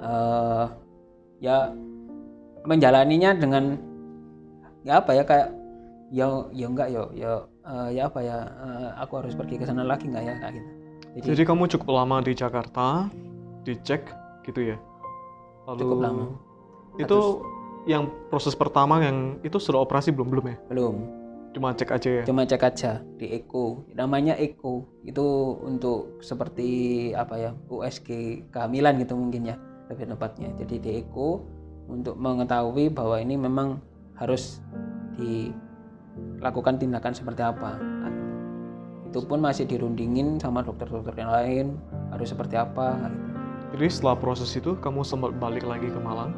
eh, 0.05 0.67
ya 1.41 1.73
menjalaninya 2.69 3.33
dengan 3.39 3.81
ya 4.85 5.01
apa 5.01 5.17
ya 5.17 5.25
kayak 5.25 5.49
ya 6.13 6.27
ya 6.53 6.67
enggak 6.69 6.89
ya 6.93 7.03
ya 7.17 7.33
eh, 7.69 7.89
ya 8.01 8.09
apa 8.09 8.21
ya 8.25 8.39
eh, 8.49 8.91
aku 8.99 9.13
harus 9.21 9.37
pergi 9.37 9.61
ke 9.61 9.65
sana 9.69 9.85
lagi 9.85 10.09
enggak 10.09 10.25
ya 10.25 10.35
kayak 10.41 10.53
gitu. 10.57 10.71
Jadi, 11.09 11.27
Jadi 11.35 11.43
kamu 11.49 11.63
cukup 11.73 11.89
lama 12.05 12.17
di 12.21 12.33
Jakarta, 12.37 13.09
dicek 13.65 14.13
gitu 14.45 14.75
ya. 14.75 14.77
Lalu 15.69 15.81
cukup 15.85 15.99
lama. 16.01 16.25
Itu 17.01 17.19
yang 17.89 18.13
proses 18.29 18.53
pertama 18.53 19.01
yang 19.01 19.41
itu 19.41 19.57
sudah 19.57 19.81
operasi 19.81 20.13
belum 20.13 20.29
belum 20.29 20.45
ya? 20.49 20.57
belum. 20.69 20.97
Cuma 21.57 21.73
cek 21.73 21.91
aja 21.97 22.11
ya. 22.21 22.25
cuma 22.29 22.45
cek 22.45 22.61
aja 22.61 23.01
di 23.17 23.33
Eko 23.33 23.89
namanya 23.97 24.37
Eko 24.37 24.85
itu 25.09 25.57
untuk 25.65 26.21
seperti 26.21 27.11
apa 27.17 27.41
ya 27.41 27.51
USG 27.73 28.09
kehamilan 28.53 29.01
gitu 29.01 29.17
mungkin 29.17 29.49
ya 29.49 29.57
lebih 29.89 30.13
tepatnya. 30.13 30.53
Jadi 30.61 30.77
di 30.77 30.91
Eko 31.01 31.49
untuk 31.89 32.21
mengetahui 32.21 32.93
bahwa 32.93 33.17
ini 33.17 33.41
memang 33.41 33.81
harus 34.21 34.61
dilakukan 36.39 36.79
tindakan 36.79 37.13
seperti 37.15 37.43
apa 37.43 37.77
itu 39.09 39.25
pun 39.25 39.41
masih 39.41 39.65
dirundingin 39.65 40.37
sama 40.37 40.61
dokter-dokter 40.61 41.17
yang 41.17 41.33
lain 41.33 41.67
harus 42.13 42.29
seperti 42.29 42.61
apa 42.61 43.09
gitu. 43.09 43.29
Jadi 43.73 43.85
setelah 43.89 44.17
proses 44.21 44.53
itu 44.53 44.77
kamu 44.77 45.01
sempat 45.01 45.33
balik 45.41 45.65
lagi 45.65 45.89
ke 45.89 45.97
Malang. 45.97 46.37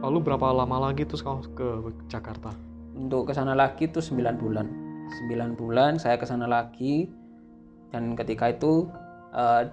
Lalu 0.00 0.32
berapa 0.32 0.48
lama 0.48 0.88
lagi 0.88 1.04
terus 1.04 1.20
kamu 1.20 1.44
ke 1.52 1.68
Jakarta? 2.08 2.56
untuk 2.98 3.30
ke 3.30 3.32
sana 3.32 3.54
lagi 3.54 3.86
itu 3.86 4.02
9 4.02 4.18
bulan 4.42 4.66
9 5.30 5.54
bulan 5.54 5.96
saya 5.96 6.18
ke 6.18 6.26
sana 6.26 6.50
lagi 6.50 7.06
dan 7.94 8.18
ketika 8.18 8.50
itu 8.50 8.90
eh, 9.32 9.70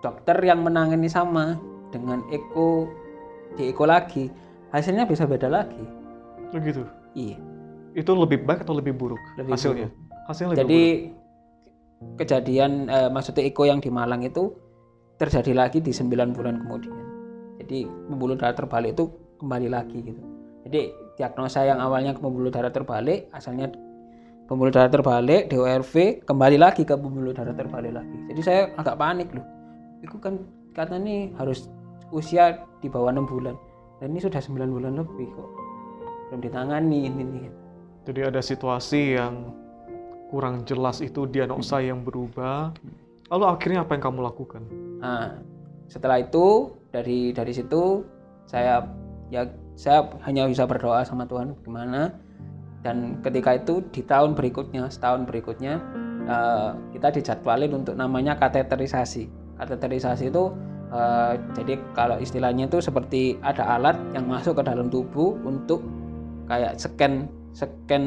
dokter 0.00 0.38
yang 0.46 0.62
menangani 0.62 1.10
sama 1.10 1.58
dengan 1.90 2.22
Eko 2.30 2.86
dieko 3.58 3.84
lagi 3.84 4.30
hasilnya 4.70 5.04
bisa 5.10 5.26
beda 5.26 5.50
lagi 5.50 5.82
Begitu. 6.54 6.86
iya 7.18 7.36
Itu 7.98 8.14
lebih 8.14 8.46
baik 8.46 8.62
atau 8.62 8.78
lebih 8.78 8.94
buruk 8.94 9.18
Lebih 9.34 9.58
hasilnya? 9.58 9.88
Hasilnya 10.30 10.54
lebih 10.54 10.62
jadi 10.62 10.82
kejadian 12.14 12.86
eh, 12.86 13.10
maksudnya 13.10 13.42
eko 13.42 13.66
yang 13.66 13.82
di 13.82 13.90
Malang 13.90 14.22
itu 14.22 14.54
terjadi 15.18 15.50
lagi 15.50 15.82
di 15.82 15.90
9 15.90 16.30
bulan 16.30 16.62
kemudian. 16.62 16.94
Jadi 17.58 17.90
pembuluh 18.06 18.38
darah 18.38 18.54
terbalik 18.54 18.94
itu 18.94 19.10
kembali 19.42 19.66
lagi 19.66 19.98
gitu. 19.98 20.22
Jadi 20.62 20.94
diagnosa 21.18 21.66
yang 21.66 21.82
awalnya 21.82 22.14
pembuluh 22.14 22.54
darah 22.54 22.70
terbalik 22.70 23.26
asalnya 23.34 23.74
pembuluh 24.46 24.70
darah 24.70 24.86
terbalik 24.86 25.50
DORV 25.50 26.22
kembali 26.22 26.56
lagi 26.56 26.86
ke 26.86 26.94
pembuluh 26.94 27.34
darah 27.34 27.52
terbalik 27.52 27.98
lagi. 27.98 28.16
Jadi 28.30 28.40
saya 28.46 28.60
agak 28.78 28.94
panik 28.94 29.34
loh. 29.34 29.44
Itu 30.06 30.22
kan 30.22 30.38
katanya 30.78 31.02
nih 31.02 31.20
harus 31.34 31.66
usia 32.14 32.62
di 32.78 32.86
bawah 32.86 33.10
enam 33.10 33.26
bulan. 33.26 33.58
Dan 33.98 34.14
ini 34.14 34.22
sudah 34.22 34.38
9 34.38 34.54
bulan 34.70 34.94
lebih 34.94 35.26
kok. 35.34 35.50
Belum 36.30 36.40
ditangani 36.46 37.10
ini 37.10 37.22
nih. 37.26 37.42
buruk. 37.42 37.57
Jadi 38.08 38.24
ada 38.24 38.40
situasi 38.40 39.20
yang 39.20 39.52
kurang 40.32 40.64
jelas 40.64 41.04
itu 41.04 41.28
diagnosa 41.28 41.84
yang 41.84 42.00
berubah. 42.00 42.72
Lalu 43.28 43.44
akhirnya 43.44 43.84
apa 43.84 44.00
yang 44.00 44.02
kamu 44.08 44.20
lakukan? 44.24 44.64
Nah, 44.96 45.36
setelah 45.92 46.24
itu 46.24 46.72
dari 46.88 47.36
dari 47.36 47.52
situ 47.52 48.00
saya 48.48 48.80
ya 49.28 49.44
saya 49.76 50.08
hanya 50.24 50.48
bisa 50.48 50.64
berdoa 50.64 51.04
sama 51.04 51.28
Tuhan 51.28 51.52
gimana 51.60 52.16
dan 52.80 53.20
ketika 53.20 53.60
itu 53.60 53.84
di 53.92 54.00
tahun 54.00 54.32
berikutnya 54.32 54.88
setahun 54.88 55.28
berikutnya 55.28 55.76
eh, 56.24 56.70
kita 56.96 57.12
dijadwalin 57.12 57.76
untuk 57.76 57.92
namanya 57.92 58.40
kateterisasi 58.40 59.28
kateterisasi 59.60 60.32
itu 60.32 60.48
eh, 60.92 61.36
jadi 61.52 61.76
kalau 61.92 62.16
istilahnya 62.16 62.72
itu 62.72 62.80
seperti 62.80 63.36
ada 63.44 63.76
alat 63.76 64.00
yang 64.16 64.24
masuk 64.24 64.56
ke 64.56 64.62
dalam 64.64 64.88
tubuh 64.88 65.36
untuk 65.44 65.84
kayak 66.48 66.80
scan 66.80 67.28
scan 67.58 68.06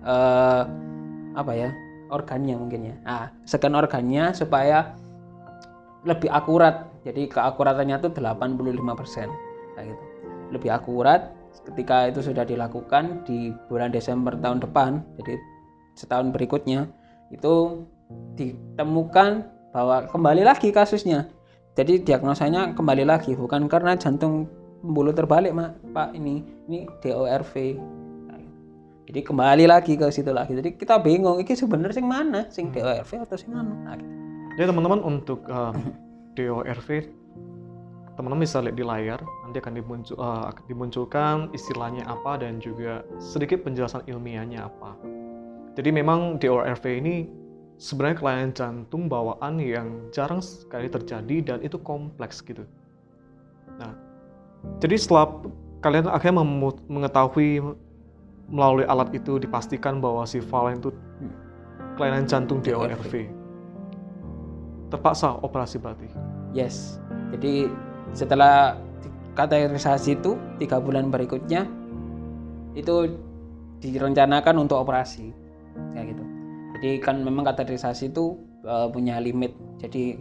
eh, 0.00 0.62
apa 1.36 1.52
ya 1.52 1.70
organnya 2.08 2.56
mungkin 2.56 2.80
ya. 2.88 2.96
Ah 3.04 3.24
scan 3.44 3.76
organnya 3.76 4.32
supaya 4.32 4.96
lebih 6.08 6.32
akurat. 6.32 6.88
Jadi 7.04 7.28
keakuratannya 7.30 8.02
itu 8.02 8.08
85% 8.10 9.30
kayak 9.76 9.86
gitu. 9.92 10.04
Lebih 10.56 10.70
akurat 10.72 11.36
ketika 11.68 12.08
itu 12.10 12.22
sudah 12.24 12.42
dilakukan 12.42 13.26
di 13.28 13.52
bulan 13.68 13.92
Desember 13.92 14.32
tahun 14.40 14.64
depan. 14.64 15.04
Jadi 15.20 15.34
setahun 15.94 16.32
berikutnya 16.32 16.88
itu 17.30 17.84
ditemukan 18.38 19.44
bahwa 19.74 20.08
kembali 20.08 20.42
lagi 20.46 20.72
kasusnya. 20.72 21.28
Jadi 21.76 22.00
diagnosanya 22.00 22.72
kembali 22.72 23.04
lagi 23.04 23.36
bukan 23.36 23.68
karena 23.68 23.92
jantung 24.00 24.48
pembuluh 24.80 25.12
terbalik 25.12 25.52
mak 25.52 25.76
pak 25.92 26.16
ini. 26.16 26.40
Ini 26.66 26.88
DORV 27.04 27.54
Nah. 27.76 28.05
Jadi 29.06 29.20
kembali 29.22 29.64
lagi 29.70 29.94
ke 29.94 30.06
situ 30.10 30.34
lagi 30.34 30.58
jadi 30.58 30.74
kita 30.74 30.98
bingung 30.98 31.38
ini 31.38 31.54
sebenarnya 31.54 31.96
sing 31.96 32.06
mana 32.10 32.40
sing 32.50 32.74
DORV 32.74 33.10
atau 33.22 33.36
sing 33.38 33.54
mana 33.54 33.72
nah, 33.86 33.94
gitu. 33.94 34.14
Jadi 34.56 34.66
teman-teman 34.72 35.00
untuk 35.04 35.44
um, 35.52 35.76
DORV 36.34 36.88
teman-teman 38.16 38.42
bisa 38.48 38.64
lihat 38.64 38.76
di 38.80 38.84
layar 38.84 39.20
nanti 39.44 39.60
akan 39.60 39.74
dimuncul, 39.76 40.16
uh, 40.16 40.48
akan 40.48 40.64
dimunculkan 40.66 41.36
istilahnya 41.52 42.08
apa 42.08 42.40
dan 42.40 42.58
juga 42.58 43.04
sedikit 43.20 43.60
penjelasan 43.60 44.02
ilmiahnya 44.08 44.64
apa. 44.64 44.96
Jadi 45.76 45.92
memang 45.92 46.40
DORV 46.40 46.84
ini 46.88 47.28
sebenarnya 47.76 48.16
kelainan 48.16 48.50
jantung 48.56 49.12
bawaan 49.12 49.60
yang 49.60 50.08
jarang 50.16 50.40
sekali 50.40 50.88
terjadi 50.88 51.36
dan 51.44 51.58
itu 51.60 51.76
kompleks 51.84 52.40
gitu. 52.40 52.64
Nah, 53.76 53.92
jadi 54.80 54.96
setelah 54.96 55.36
kalian 55.84 56.08
akhirnya 56.08 56.40
mengetahui 56.88 57.76
melalui 58.46 58.86
alat 58.86 59.10
itu 59.10 59.42
dipastikan 59.42 59.98
bahwa 59.98 60.22
si 60.22 60.38
Valen 60.38 60.78
itu 60.78 60.90
kelainan 61.98 62.28
jantung 62.28 62.62
DORV. 62.62 63.26
Terpaksa 64.92 65.42
operasi 65.42 65.82
berarti. 65.82 66.06
Yes. 66.54 67.02
Jadi 67.34 67.66
setelah 68.14 68.78
di- 69.02 69.10
kateterisasi 69.34 70.22
itu 70.22 70.38
tiga 70.62 70.78
bulan 70.78 71.10
berikutnya 71.10 71.66
itu 72.78 73.18
direncanakan 73.82 74.62
untuk 74.62 74.78
operasi 74.78 75.34
kayak 75.96 76.14
gitu. 76.14 76.24
Jadi 76.78 76.90
kan 77.02 77.24
memang 77.24 77.48
kateterisasi 77.50 78.14
itu 78.14 78.38
eh, 78.62 78.88
punya 78.94 79.18
limit. 79.18 79.58
Jadi 79.82 80.14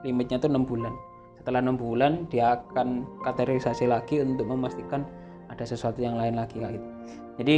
limitnya 0.00 0.40
itu 0.40 0.48
enam 0.48 0.64
bulan. 0.64 0.96
Setelah 1.36 1.60
enam 1.60 1.76
bulan 1.76 2.24
dia 2.32 2.56
akan 2.56 3.04
kateterisasi 3.20 3.84
lagi 3.84 4.24
untuk 4.24 4.48
memastikan 4.48 5.04
ada 5.52 5.62
sesuatu 5.62 6.00
yang 6.00 6.16
lain 6.16 6.40
lagi 6.40 6.56
kayak 6.56 6.80
gitu. 6.80 6.95
Jadi 7.36 7.56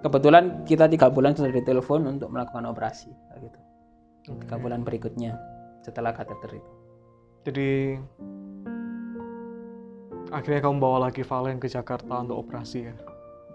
kebetulan 0.00 0.44
kita 0.64 0.86
tiga 0.86 1.08
bulan 1.08 1.32
sudah 1.32 1.50
ditelepon 1.50 2.06
untuk 2.08 2.28
melakukan 2.28 2.64
operasi 2.64 3.10
kayak 3.28 3.40
gitu. 3.46 3.60
Tiga 4.38 4.56
bulan 4.56 4.80
berikutnya 4.82 5.36
setelah 5.80 6.12
kateter 6.12 6.56
itu. 6.56 6.72
Jadi 7.44 7.70
akhirnya 10.28 10.60
kamu 10.60 10.76
bawa 10.78 10.98
lagi 11.04 11.22
Valen 11.22 11.56
ke 11.56 11.66
Jakarta 11.66 12.20
untuk 12.20 12.36
operasi 12.38 12.78
ya. 12.82 12.94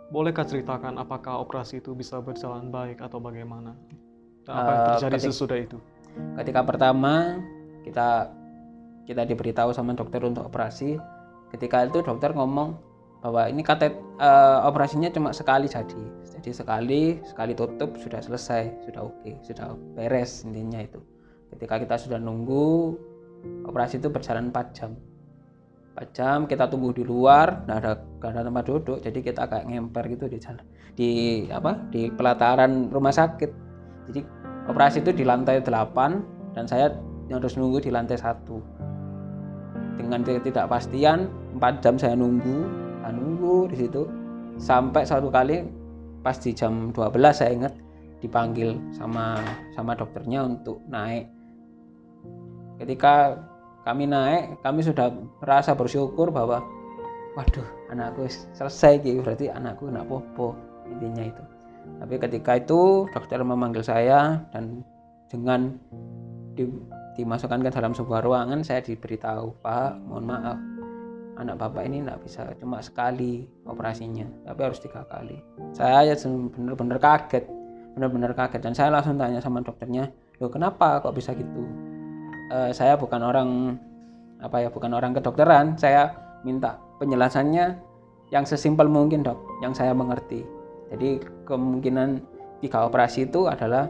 Bolehkah 0.10 0.46
ceritakan 0.46 0.98
apakah 0.98 1.40
operasi 1.40 1.80
itu 1.80 1.94
bisa 1.94 2.18
berjalan 2.20 2.70
baik 2.70 3.02
atau 3.02 3.18
bagaimana? 3.18 3.74
Dan 4.44 4.54
apa 4.54 4.70
yang 4.70 4.80
Eh, 4.80 4.88
terjadi 4.92 5.16
ketik- 5.18 5.30
sesudah 5.32 5.58
itu? 5.60 5.78
ketika 6.14 6.62
pertama 6.62 7.42
kita 7.82 8.30
kita 9.04 9.26
diberitahu 9.26 9.74
sama 9.74 9.92
dokter 9.92 10.22
untuk 10.22 10.46
operasi 10.46 11.02
ketika 11.50 11.84
itu 11.84 12.00
dokter 12.00 12.30
ngomong 12.32 12.78
bahwa 13.24 13.48
ini 13.48 13.64
katet 13.64 13.96
eh, 14.20 14.60
operasinya 14.68 15.08
cuma 15.08 15.32
sekali 15.32 15.72
jadi. 15.72 16.04
Jadi 16.28 16.52
sekali 16.52 17.24
sekali 17.24 17.56
tutup 17.56 17.96
sudah 17.96 18.20
selesai 18.20 18.84
sudah 18.84 19.08
oke 19.08 19.32
sudah 19.48 19.80
beres 19.96 20.44
intinya 20.44 20.84
itu. 20.84 21.00
Ketika 21.56 21.80
kita 21.80 21.96
sudah 21.96 22.20
nunggu 22.20 23.00
operasi 23.64 24.04
itu 24.04 24.12
berjalan 24.12 24.52
4 24.52 24.76
jam. 24.76 24.92
4 25.96 26.12
jam 26.12 26.38
kita 26.52 26.68
tunggu 26.68 26.92
di 26.92 27.08
luar 27.08 27.64
nggak 27.64 27.78
ada 27.80 27.92
nggak 28.20 28.30
ada 28.36 28.42
tempat 28.44 28.64
duduk 28.66 28.98
jadi 29.00 29.20
kita 29.24 29.42
kayak 29.48 29.66
ngemper 29.72 30.04
gitu 30.10 30.26
di 30.26 30.38
jalan 30.42 30.66
di 31.00 31.10
apa 31.48 31.80
di 31.96 32.12
pelataran 32.12 32.92
rumah 32.92 33.16
sakit. 33.16 33.52
Jadi 34.12 34.20
operasi 34.68 35.00
itu 35.00 35.16
di 35.16 35.24
lantai 35.24 35.64
8 35.64 36.60
dan 36.60 36.68
saya 36.68 36.92
harus 37.32 37.56
nunggu 37.56 37.80
di 37.80 37.88
lantai 37.88 38.20
satu. 38.20 38.60
Dengan 39.96 40.28
ketidakpastian 40.28 41.32
4 41.56 41.80
jam 41.80 41.96
saya 41.96 42.20
nunggu 42.20 42.83
saya 43.04 43.12
nunggu 43.12 43.68
di 43.68 43.76
situ. 43.84 44.08
Sampai 44.56 45.04
satu 45.04 45.28
kali 45.28 45.68
pas 46.24 46.40
di 46.40 46.56
jam 46.56 46.96
12 46.96 47.36
saya 47.36 47.52
ingat 47.52 47.76
dipanggil 48.24 48.80
sama 48.96 49.36
sama 49.76 49.92
dokternya 49.92 50.48
untuk 50.48 50.80
naik. 50.88 51.28
Ketika 52.80 53.36
kami 53.84 54.08
naik 54.08 54.64
kami 54.64 54.80
sudah 54.80 55.12
merasa 55.44 55.76
bersyukur 55.76 56.32
bahwa 56.32 56.64
waduh 57.36 57.68
anakku 57.92 58.24
selesai 58.56 59.04
gitu 59.04 59.20
berarti 59.20 59.52
anakku 59.52 59.92
nak 59.92 60.08
popo 60.08 60.56
intinya 60.88 61.28
itu. 61.28 61.44
Tapi 62.00 62.16
ketika 62.16 62.56
itu 62.56 63.12
dokter 63.12 63.44
memanggil 63.44 63.84
saya 63.84 64.40
dan 64.56 64.88
dengan 65.28 65.76
di- 66.56 66.80
dimasukkan 67.20 67.60
ke 67.60 67.70
dalam 67.76 67.92
sebuah 67.92 68.24
ruangan 68.24 68.64
saya 68.64 68.80
diberitahu 68.80 69.60
Pak 69.60 70.00
mohon 70.08 70.24
maaf 70.24 70.73
anak 71.34 71.56
bapak 71.58 71.90
ini 71.90 72.06
tidak 72.06 72.20
bisa 72.22 72.42
cuma 72.62 72.78
sekali 72.84 73.50
operasinya 73.66 74.26
tapi 74.46 74.60
harus 74.62 74.80
tiga 74.82 75.02
kali. 75.10 75.38
Saya 75.74 76.14
benar-benar 76.54 77.02
kaget 77.02 77.64
benar-benar 77.94 78.34
kaget. 78.34 78.62
Dan 78.62 78.74
saya 78.74 78.90
langsung 78.90 79.16
tanya 79.18 79.40
sama 79.40 79.62
dokternya 79.62 80.10
loh 80.42 80.50
kenapa 80.50 81.00
kok 81.00 81.14
bisa 81.16 81.32
gitu? 81.38 81.64
Eh, 82.52 82.74
saya 82.74 82.98
bukan 82.98 83.22
orang 83.22 83.50
apa 84.44 84.60
ya 84.60 84.70
bukan 84.74 84.92
orang 84.92 85.16
kedokteran. 85.16 85.78
Saya 85.80 86.12
minta 86.44 86.82
penjelasannya 87.00 87.80
yang 88.34 88.44
sesimpel 88.44 88.90
mungkin 88.90 89.24
dok 89.24 89.40
yang 89.62 89.72
saya 89.78 89.94
mengerti. 89.94 90.44
Jadi 90.92 91.22
kemungkinan 91.48 92.22
tiga 92.60 92.86
operasi 92.86 93.30
itu 93.30 93.46
adalah 93.48 93.88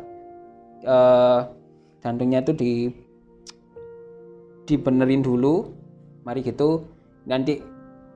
eh, 0.83 1.39
jantungnya 2.03 2.43
itu 2.43 2.53
di 2.53 2.73
dibenerin 4.67 5.23
dulu. 5.23 5.81
Mari 6.23 6.39
gitu 6.39 6.87
nanti 7.27 7.59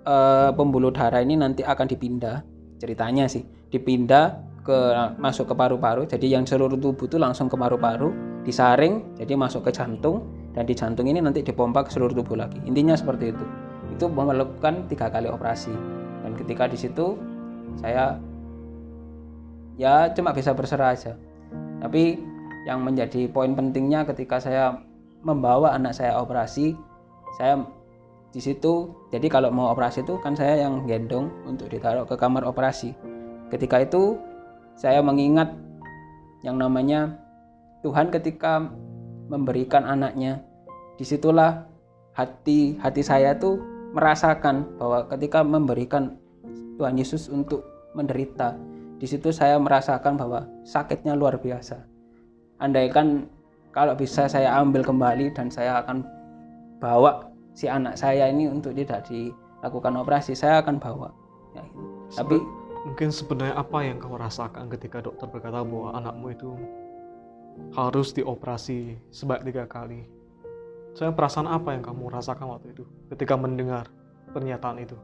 eh, 0.04 0.50
pembuluh 0.54 0.92
darah 0.92 1.24
ini 1.24 1.36
nanti 1.40 1.64
akan 1.64 1.86
dipindah 1.88 2.44
ceritanya 2.78 3.26
sih. 3.28 3.44
Dipindah 3.68 4.48
ke 4.64 4.78
masuk 5.20 5.52
ke 5.52 5.56
paru-paru. 5.56 6.04
Jadi 6.08 6.32
yang 6.32 6.44
seluruh 6.44 6.76
tubuh 6.76 7.08
itu 7.08 7.16
langsung 7.16 7.48
ke 7.48 7.56
paru-paru 7.56 8.12
disaring 8.44 9.16
jadi 9.16 9.36
masuk 9.40 9.68
ke 9.68 9.72
jantung. 9.72 10.28
Dan 10.52 10.66
di 10.66 10.74
jantung 10.74 11.06
ini 11.06 11.22
nanti 11.22 11.46
dipompa 11.46 11.86
ke 11.86 11.94
seluruh 11.94 12.18
tubuh 12.18 12.36
lagi. 12.36 12.58
Intinya 12.66 12.98
seperti 12.98 13.32
itu. 13.32 13.46
Itu 13.94 14.10
melakukan 14.10 14.90
tiga 14.92 15.08
kali 15.08 15.30
operasi. 15.30 15.72
Dan 16.26 16.36
ketika 16.36 16.68
di 16.68 16.76
situ 16.76 17.16
saya 17.78 18.18
ya 19.78 20.10
cuma 20.12 20.34
bisa 20.34 20.52
berserah 20.52 20.98
aja. 20.98 21.14
Tapi 21.78 22.18
yang 22.66 22.84
menjadi 22.84 23.32
poin 23.32 23.56
pentingnya 23.56 24.04
ketika 24.04 24.42
saya 24.44 24.82
membawa 25.24 25.72
anak 25.72 25.96
saya 25.96 26.20
operasi 26.20 26.76
saya 27.40 27.64
di 28.38 28.42
situ. 28.46 28.94
Jadi 29.10 29.34
kalau 29.34 29.50
mau 29.50 29.74
operasi 29.74 30.06
itu 30.06 30.22
kan 30.22 30.38
saya 30.38 30.62
yang 30.62 30.86
gendong 30.86 31.34
untuk 31.50 31.74
ditaruh 31.74 32.06
ke 32.06 32.14
kamar 32.14 32.46
operasi. 32.46 32.94
Ketika 33.50 33.82
itu 33.82 34.22
saya 34.78 35.02
mengingat 35.02 35.58
yang 36.46 36.62
namanya 36.62 37.18
Tuhan 37.82 38.14
ketika 38.14 38.62
memberikan 39.26 39.90
anaknya 39.90 40.46
di 41.02 41.02
situlah 41.02 41.66
hati 42.14 42.78
hati 42.78 43.02
saya 43.02 43.34
tuh 43.34 43.58
merasakan 43.98 44.78
bahwa 44.78 45.10
ketika 45.10 45.42
memberikan 45.42 46.22
Tuhan 46.78 46.94
Yesus 46.94 47.34
untuk 47.34 47.66
menderita 47.98 48.54
di 49.02 49.10
situ 49.10 49.34
saya 49.34 49.58
merasakan 49.58 50.14
bahwa 50.14 50.46
sakitnya 50.62 51.18
luar 51.18 51.42
biasa. 51.42 51.82
Andaikan 52.62 53.30
kalau 53.74 53.98
bisa 53.98 54.30
saya 54.30 54.54
ambil 54.62 54.86
kembali 54.86 55.34
dan 55.34 55.50
saya 55.50 55.82
akan 55.82 56.06
bawa 56.78 57.27
si 57.58 57.66
anak 57.66 57.98
saya 57.98 58.30
ini 58.30 58.46
untuk 58.46 58.78
tidak 58.78 59.10
dilakukan 59.10 59.98
operasi 59.98 60.38
saya 60.38 60.62
akan 60.62 60.78
bawa. 60.78 61.10
Ya, 61.58 61.66
tapi 62.14 62.38
mungkin 62.86 63.10
sebenarnya 63.10 63.58
apa 63.58 63.82
yang 63.82 63.98
kau 63.98 64.14
rasakan 64.14 64.70
ketika 64.70 65.02
dokter 65.02 65.26
berkata 65.26 65.66
bahwa 65.66 65.98
anakmu 65.98 66.28
itu 66.38 66.54
harus 67.74 68.14
dioperasi 68.14 69.02
sebanyak 69.10 69.50
tiga 69.50 69.66
kali? 69.66 70.06
Saya 70.94 71.10
perasaan 71.10 71.50
apa 71.50 71.74
yang 71.74 71.82
kamu 71.82 72.14
rasakan 72.14 72.54
waktu 72.54 72.78
itu 72.78 72.86
ketika 73.10 73.34
mendengar 73.34 73.90
pernyataan 74.30 74.78
itu? 74.78 74.98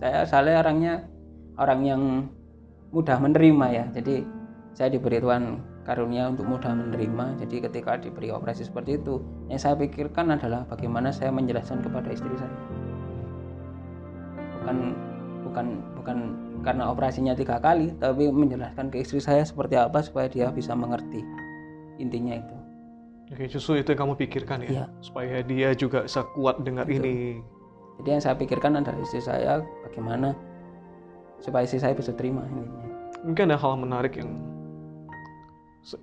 Saya 0.00 0.24
saya 0.24 0.64
orangnya 0.64 1.04
orang 1.60 1.80
yang 1.84 2.02
mudah 2.88 3.20
menerima 3.20 3.66
ya. 3.68 3.84
Jadi 4.00 4.24
saya 4.72 4.88
diberi 4.88 5.20
Tuhan 5.20 5.60
karunia 5.90 6.30
untuk 6.30 6.46
mudah 6.46 6.70
menerima. 6.70 7.42
Jadi 7.42 7.66
ketika 7.66 7.98
diberi 7.98 8.30
operasi 8.30 8.62
seperti 8.62 9.02
itu, 9.02 9.18
yang 9.50 9.58
saya 9.58 9.74
pikirkan 9.74 10.30
adalah 10.30 10.62
bagaimana 10.70 11.10
saya 11.10 11.34
menjelaskan 11.34 11.82
kepada 11.82 12.14
istri 12.14 12.30
saya. 12.38 12.54
Bukan 14.62 14.76
bukan 15.42 15.66
bukan 15.98 16.16
karena 16.62 16.94
operasinya 16.94 17.34
tiga 17.34 17.58
kali, 17.58 17.90
tapi 17.98 18.30
menjelaskan 18.30 18.94
ke 18.94 19.02
istri 19.02 19.18
saya 19.18 19.42
seperti 19.42 19.74
apa 19.74 19.98
supaya 19.98 20.30
dia 20.30 20.54
bisa 20.54 20.78
mengerti. 20.78 21.26
Intinya 21.98 22.38
itu. 22.38 22.56
Oke, 23.34 23.50
justru 23.50 23.82
itu 23.82 23.90
yang 23.94 24.06
kamu 24.06 24.14
pikirkan 24.26 24.58
ya, 24.66 24.70
Iya. 24.70 24.84
supaya 25.02 25.38
dia 25.42 25.70
juga 25.74 26.06
bisa 26.06 26.22
kuat 26.34 26.62
dengar 26.62 26.86
Betul. 26.86 27.02
ini. 27.06 27.16
Jadi 28.02 28.08
yang 28.16 28.22
saya 28.22 28.34
pikirkan 28.38 28.78
adalah 28.78 28.98
istri 29.02 29.22
saya 29.22 29.62
bagaimana 29.86 30.34
supaya 31.38 31.62
istri 31.66 31.78
saya 31.82 31.94
bisa 31.94 32.10
terima 32.14 32.42
intinya. 32.46 32.90
Mungkin 33.22 33.42
ada 33.52 33.58
hal 33.60 33.74
menarik 33.78 34.18
yang 34.18 34.49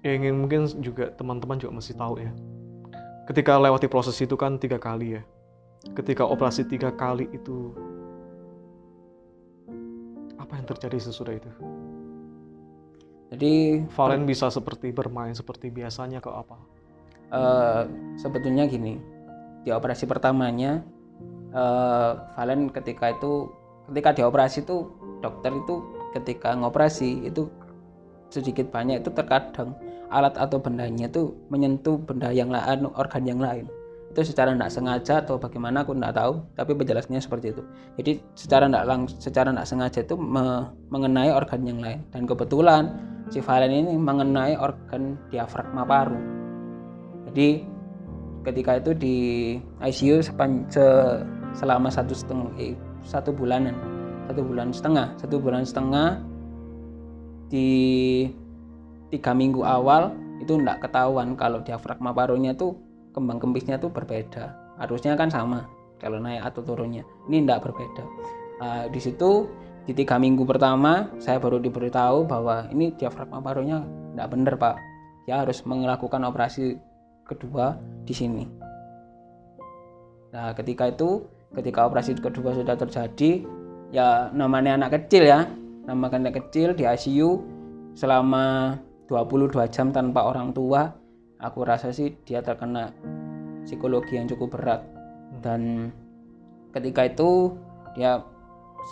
ingin 0.02 0.46
mungkin 0.46 0.66
juga 0.82 1.14
teman-teman 1.16 1.62
juga 1.62 1.78
mesti 1.78 1.94
tahu 1.94 2.22
ya. 2.22 2.32
Ketika 3.28 3.60
lewati 3.60 3.88
proses 3.92 4.18
itu 4.20 4.34
kan 4.40 4.58
tiga 4.58 4.80
kali 4.80 5.20
ya. 5.20 5.22
Ketika 5.94 6.26
operasi 6.26 6.66
tiga 6.66 6.90
kali 6.92 7.30
itu 7.32 7.76
apa 10.40 10.54
yang 10.58 10.66
terjadi 10.66 10.98
sesudah 11.12 11.34
itu? 11.36 11.52
Jadi 13.28 13.84
Valen 13.92 14.24
bisa 14.24 14.48
seperti 14.48 14.96
bermain 14.96 15.36
seperti 15.36 15.68
biasanya 15.68 16.24
ke 16.24 16.32
apa? 16.32 16.56
eh, 17.32 17.84
sebetulnya 18.20 18.68
gini 18.68 19.00
di 19.64 19.70
operasi 19.72 20.08
pertamanya 20.08 20.84
eh, 21.52 22.12
Valen 22.36 22.72
ketika 22.72 23.12
itu 23.12 23.52
ketika 23.92 24.16
dioperasi 24.16 24.64
itu 24.64 24.92
dokter 25.24 25.52
itu 25.56 25.84
ketika 26.16 26.56
ngoperasi 26.56 27.28
itu 27.28 27.52
sedikit 28.28 28.68
banyak 28.72 29.04
itu 29.04 29.10
terkadang 29.12 29.76
alat 30.12 30.36
atau 30.40 30.60
bendanya 30.60 31.08
itu 31.08 31.36
menyentuh 31.52 32.00
benda 32.00 32.32
yang 32.32 32.52
lain 32.52 32.88
organ 32.96 33.24
yang 33.28 33.40
lain. 33.40 33.68
Itu 34.12 34.24
secara 34.24 34.56
tidak 34.56 34.72
sengaja 34.72 35.14
atau 35.20 35.36
bagaimana 35.36 35.84
aku 35.84 35.94
tidak 35.94 36.16
tahu 36.16 36.34
tapi 36.56 36.72
penjelasannya 36.74 37.22
seperti 37.22 37.48
itu. 37.54 37.64
Jadi 38.00 38.12
secara 38.34 38.66
tidak 38.72 38.86
langsung 38.88 39.20
secara 39.20 39.50
tidak 39.52 39.68
sengaja 39.68 40.00
itu 40.04 40.16
me- 40.16 40.68
mengenai 40.90 41.30
organ 41.32 41.62
yang 41.68 41.80
lain. 41.84 42.00
Dan 42.12 42.24
kebetulan 42.24 42.84
si 43.28 43.44
Valen 43.44 43.72
ini 43.72 43.94
mengenai 44.00 44.56
organ 44.56 45.20
diafragma 45.28 45.84
paru. 45.84 46.18
Jadi 47.32 47.68
ketika 48.48 48.80
itu 48.80 48.92
di 48.96 49.16
ICU 49.84 50.24
sepan- 50.24 50.64
se- 50.72 51.20
selama 51.52 51.92
satu 51.92 52.16
setengah 52.16 52.48
eh, 52.56 52.76
satu 53.04 53.36
bulanan 53.36 53.76
satu 54.28 54.42
bulan 54.44 54.72
setengah 54.72 55.08
satu 55.20 55.36
bulan 55.40 55.64
setengah 55.64 56.20
di 57.48 57.70
tiga 59.08 59.32
minggu 59.32 59.64
awal 59.64 60.12
itu 60.44 60.60
tidak 60.60 60.88
ketahuan 60.88 61.34
kalau 61.34 61.64
diafragma 61.64 62.14
parunya 62.14 62.54
tuh 62.54 62.78
kembang 63.16 63.42
kempisnya 63.42 63.82
tuh 63.82 63.90
berbeda. 63.90 64.54
Harusnya 64.78 65.18
kan 65.18 65.32
sama 65.34 65.66
kalau 65.98 66.22
naik 66.22 66.46
atau 66.46 66.62
turunnya. 66.62 67.02
Ini 67.26 67.44
tidak 67.48 67.72
berbeda. 67.72 68.04
Ah, 68.62 68.86
di 68.86 69.00
situ 69.02 69.50
di 69.88 69.96
tiga 69.96 70.20
minggu 70.20 70.44
pertama 70.44 71.10
saya 71.18 71.40
baru 71.42 71.58
diberitahu 71.58 72.28
bahwa 72.28 72.68
ini 72.70 72.94
diafragma 72.94 73.42
parunya 73.42 73.82
tidak 74.14 74.28
benar 74.30 74.54
pak. 74.60 74.76
Ya 75.26 75.42
harus 75.44 75.64
melakukan 75.66 76.22
operasi 76.24 76.78
kedua 77.26 77.76
di 78.06 78.14
sini. 78.14 78.44
Nah 80.32 80.54
ketika 80.54 80.88
itu 80.88 81.26
ketika 81.56 81.88
operasi 81.88 82.16
kedua 82.20 82.54
sudah 82.54 82.76
terjadi 82.76 83.44
ya 83.96 84.30
namanya 84.36 84.76
anak 84.76 85.00
kecil 85.00 85.24
ya 85.24 85.48
nama 85.88 86.12
anak 86.12 86.36
kecil 86.44 86.76
di 86.76 86.84
ICU 86.84 87.40
selama 87.96 88.76
22 89.08 89.56
jam 89.72 89.96
tanpa 89.96 90.28
orang 90.28 90.52
tua 90.52 90.92
aku 91.40 91.64
rasa 91.64 91.96
sih 91.96 92.12
dia 92.28 92.44
terkena 92.44 92.92
psikologi 93.64 94.20
yang 94.20 94.28
cukup 94.28 94.60
berat. 94.60 94.82
Dan 95.40 95.94
ketika 96.76 97.08
itu 97.08 97.56
dia 97.96 98.20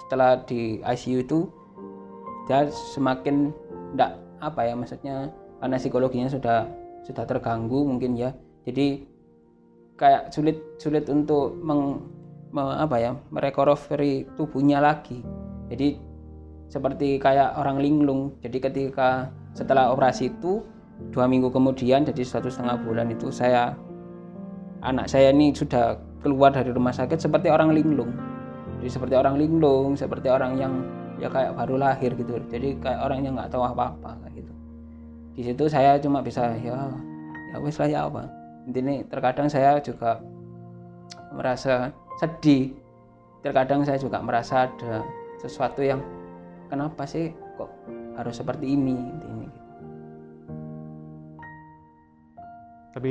setelah 0.06 0.40
di 0.48 0.80
ICU 0.80 1.20
itu 1.20 1.40
dia 2.48 2.72
semakin 2.96 3.52
enggak 3.94 4.16
apa 4.40 4.62
ya 4.64 4.74
maksudnya 4.78 5.16
karena 5.60 5.76
psikologinya 5.80 6.30
sudah 6.32 6.70
sudah 7.04 7.24
terganggu 7.28 7.84
mungkin 7.84 8.16
ya. 8.16 8.32
Jadi 8.64 9.04
kayak 10.00 10.32
sulit 10.32 10.60
sulit 10.80 11.08
untuk 11.12 11.56
meng, 11.60 12.08
me- 12.52 12.80
apa 12.80 12.96
ya 13.00 13.12
merecovery 13.32 14.28
tubuhnya 14.40 14.80
lagi. 14.80 15.20
Jadi 15.72 15.98
seperti 16.76 17.16
kayak 17.24 17.56
orang 17.56 17.80
linglung. 17.80 18.36
Jadi 18.44 18.60
ketika 18.60 19.32
setelah 19.56 19.96
operasi 19.96 20.28
itu 20.28 20.60
dua 21.16 21.24
minggu 21.24 21.48
kemudian 21.48 22.04
jadi 22.04 22.20
satu 22.28 22.52
setengah 22.52 22.84
bulan 22.84 23.08
itu 23.16 23.32
saya 23.32 23.72
anak 24.84 25.08
saya 25.08 25.32
ini 25.32 25.56
sudah 25.56 25.96
keluar 26.20 26.52
dari 26.52 26.76
rumah 26.76 26.92
sakit 26.92 27.16
seperti 27.16 27.48
orang 27.48 27.72
linglung. 27.72 28.12
Jadi 28.84 28.92
seperti 28.92 29.16
orang 29.16 29.40
linglung 29.40 29.96
seperti 29.96 30.28
orang 30.28 30.60
yang 30.60 30.84
ya 31.16 31.32
kayak 31.32 31.56
baru 31.56 31.80
lahir 31.80 32.12
gitu. 32.12 32.44
Jadi 32.52 32.76
kayak 32.84 33.00
orang 33.08 33.24
yang 33.24 33.40
nggak 33.40 33.56
tahu 33.56 33.64
apa-apa 33.64 34.20
gitu. 34.36 34.52
Di 35.40 35.42
situ 35.48 35.64
saya 35.72 35.96
cuma 35.96 36.20
bisa 36.20 36.60
ya 36.60 36.92
ya 37.56 37.58
wes 37.64 37.80
lah 37.80 37.88
ya 37.88 38.00
apa. 38.12 38.28
Intinya 38.68 39.00
terkadang 39.08 39.48
saya 39.48 39.80
juga 39.80 40.20
merasa 41.32 41.96
sedih. 42.20 42.76
Terkadang 43.40 43.88
saya 43.88 43.96
juga 43.96 44.20
merasa 44.20 44.68
ada 44.68 45.06
sesuatu 45.40 45.80
yang 45.80 46.04
kenapa 46.68 47.06
sih 47.06 47.32
kok 47.56 47.72
harus 48.16 48.36
seperti 48.40 48.74
ini 48.74 48.96
intinya 48.96 49.48
gitu. 49.50 49.62
Tapi 52.96 53.10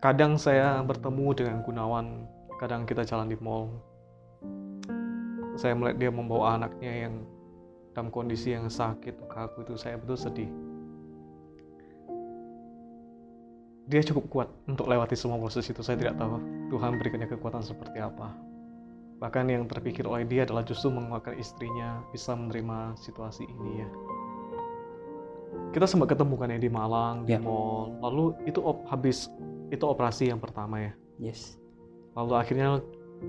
kadang 0.00 0.40
saya 0.40 0.80
bertemu 0.80 1.26
dengan 1.36 1.56
Gunawan, 1.60 2.24
kadang 2.56 2.88
kita 2.88 3.04
jalan 3.04 3.28
di 3.28 3.36
mall. 3.36 3.68
Saya 5.60 5.76
melihat 5.76 6.00
dia 6.00 6.08
membawa 6.08 6.56
anaknya 6.56 7.04
yang 7.04 7.28
dalam 7.92 8.08
kondisi 8.08 8.56
yang 8.56 8.72
sakit, 8.72 9.28
kaku 9.28 9.60
itu 9.60 9.76
saya 9.76 10.00
betul 10.00 10.16
sedih. 10.16 10.48
Dia 13.92 14.00
cukup 14.06 14.24
kuat 14.32 14.48
untuk 14.70 14.88
lewati 14.88 15.18
semua 15.18 15.36
proses 15.36 15.68
itu. 15.68 15.84
Saya 15.84 16.00
tidak 16.00 16.16
tahu 16.16 16.40
Tuhan 16.72 16.96
berikannya 16.96 17.28
kekuatan 17.28 17.60
seperti 17.60 18.00
apa. 18.00 18.49
Bahkan 19.20 19.44
yang 19.46 19.68
terpikir 19.68 20.08
oleh 20.08 20.24
dia 20.24 20.48
adalah 20.48 20.64
justru 20.64 20.88
menguatkan 20.88 21.36
istrinya 21.36 22.00
bisa 22.08 22.32
menerima 22.32 22.96
situasi 22.96 23.44
ini 23.44 23.84
ya. 23.84 23.88
Kita 25.70 25.86
sempat 25.86 26.10
ketemu 26.10 26.34
kan 26.34 26.48
ya 26.50 26.58
di 26.58 26.70
Malang, 26.72 27.22
di 27.22 27.36
Ya. 27.36 27.38
mall. 27.38 27.94
Lalu 28.00 28.34
itu 28.48 28.58
op- 28.58 28.86
habis 28.88 29.28
itu 29.70 29.84
operasi 29.84 30.32
yang 30.32 30.40
pertama 30.40 30.80
ya. 30.80 30.92
yes 31.20 31.60
Lalu 32.16 32.32
akhirnya 32.34 32.80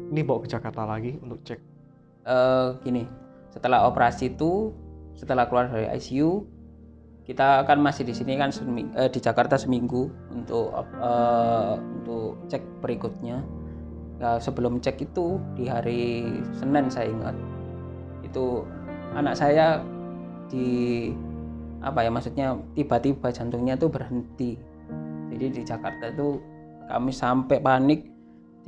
ini 0.10 0.24
bawa 0.24 0.42
ke 0.42 0.50
Jakarta 0.50 0.88
lagi 0.88 1.20
untuk 1.20 1.44
cek. 1.44 1.60
eh 2.22 2.68
gini 2.86 3.10
setelah 3.50 3.90
operasi 3.90 4.30
itu 4.32 4.70
setelah 5.12 5.50
keluar 5.50 5.68
dari 5.68 5.90
ICU 5.92 6.46
kita 7.26 7.66
kan 7.66 7.82
masih 7.82 8.06
di 8.06 8.14
sini 8.14 8.38
kan 8.38 8.54
eh, 8.94 9.10
di 9.10 9.18
Jakarta 9.18 9.58
seminggu 9.58 10.06
untuk 10.30 10.70
eh, 11.02 11.74
untuk 11.98 12.46
cek 12.46 12.62
berikutnya 12.80 13.42
Ya, 14.22 14.38
sebelum 14.38 14.78
cek 14.78 15.02
itu 15.02 15.42
di 15.58 15.66
hari 15.66 16.30
Senin 16.54 16.86
saya 16.94 17.10
ingat. 17.10 17.34
Itu 18.22 18.70
anak 19.18 19.34
saya 19.34 19.82
di 20.46 21.10
apa 21.82 22.06
ya 22.06 22.14
maksudnya 22.14 22.54
tiba-tiba 22.78 23.34
jantungnya 23.34 23.74
tuh 23.82 23.90
berhenti. 23.90 24.62
Jadi 25.34 25.46
di 25.58 25.62
Jakarta 25.66 26.14
itu 26.14 26.38
kami 26.86 27.10
sampai 27.10 27.58
panik. 27.66 28.06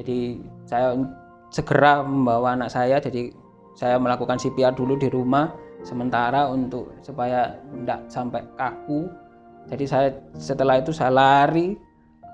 Jadi 0.02 0.42
saya 0.66 0.98
segera 1.54 2.02
membawa 2.02 2.58
anak 2.58 2.74
saya. 2.74 2.98
Jadi 2.98 3.30
saya 3.78 4.02
melakukan 4.02 4.42
CPR 4.42 4.74
dulu 4.74 4.98
di 4.98 5.06
rumah 5.06 5.54
sementara 5.86 6.50
untuk 6.50 6.98
supaya 7.06 7.54
tidak 7.62 8.10
sampai 8.10 8.42
kaku. 8.58 9.06
Jadi 9.70 9.86
saya 9.86 10.10
setelah 10.34 10.82
itu 10.82 10.90
saya 10.90 11.14
lari 11.14 11.78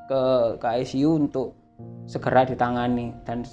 ke 0.07 0.23
ke 0.55 0.67
ICU 0.87 1.19
untuk 1.19 1.58
segera 2.09 2.45
ditangani. 2.45 3.13
Dan 3.23 3.45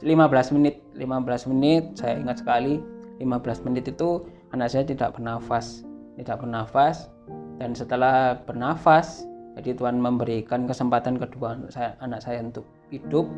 15 0.00 0.54
menit 0.56 0.80
15 0.96 1.50
menit 1.52 1.92
saya 2.00 2.16
ingat 2.16 2.40
sekali 2.40 2.80
15 3.20 3.66
menit 3.68 3.92
itu 3.92 4.24
anak 4.56 4.72
saya 4.72 4.88
tidak 4.88 5.14
bernafas 5.16 5.84
tidak 6.16 6.40
bernafas. 6.44 7.08
Dan 7.60 7.76
setelah 7.76 8.42
bernafas 8.42 9.24
jadi 9.60 9.76
Tuhan 9.76 10.00
memberikan 10.00 10.64
kesempatan 10.64 11.20
kedua 11.20 11.60
untuk 11.60 11.72
saya 11.72 11.94
anak 12.00 12.24
saya 12.24 12.40
untuk 12.40 12.64
hidup. 12.88 13.28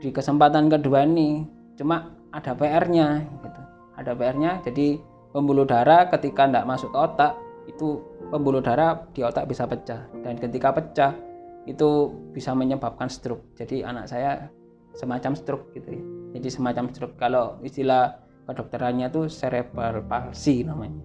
Di 0.00 0.08
kesempatan 0.14 0.72
kedua 0.72 1.04
ini 1.04 1.44
cuma 1.76 2.14
ada 2.32 2.56
PR-nya 2.56 3.20
gitu. 3.20 3.62
Ada 4.00 4.12
PR-nya 4.16 4.64
jadi 4.64 4.96
pembuluh 5.34 5.68
darah 5.68 6.08
ketika 6.08 6.48
tidak 6.48 6.64
masuk 6.64 6.88
ke 6.94 6.98
otak 6.98 7.32
itu 7.68 8.00
pembuluh 8.32 8.64
darah 8.64 9.04
di 9.12 9.20
otak 9.20 9.50
bisa 9.50 9.68
pecah. 9.68 10.08
Dan 10.24 10.40
ketika 10.40 10.72
pecah 10.72 11.12
itu 11.70 12.10
bisa 12.34 12.50
menyebabkan 12.52 13.06
stroke. 13.06 13.54
Jadi 13.54 13.86
anak 13.86 14.10
saya 14.10 14.50
semacam 14.98 15.38
stroke 15.38 15.70
gitu 15.78 15.88
ya. 15.94 16.02
Jadi 16.38 16.48
semacam 16.50 16.84
stroke. 16.90 17.16
Kalau 17.16 17.62
istilah 17.62 18.18
kedokterannya 18.50 19.06
itu 19.06 19.30
cerebral 19.30 20.02
palsy 20.06 20.66
namanya. 20.66 20.98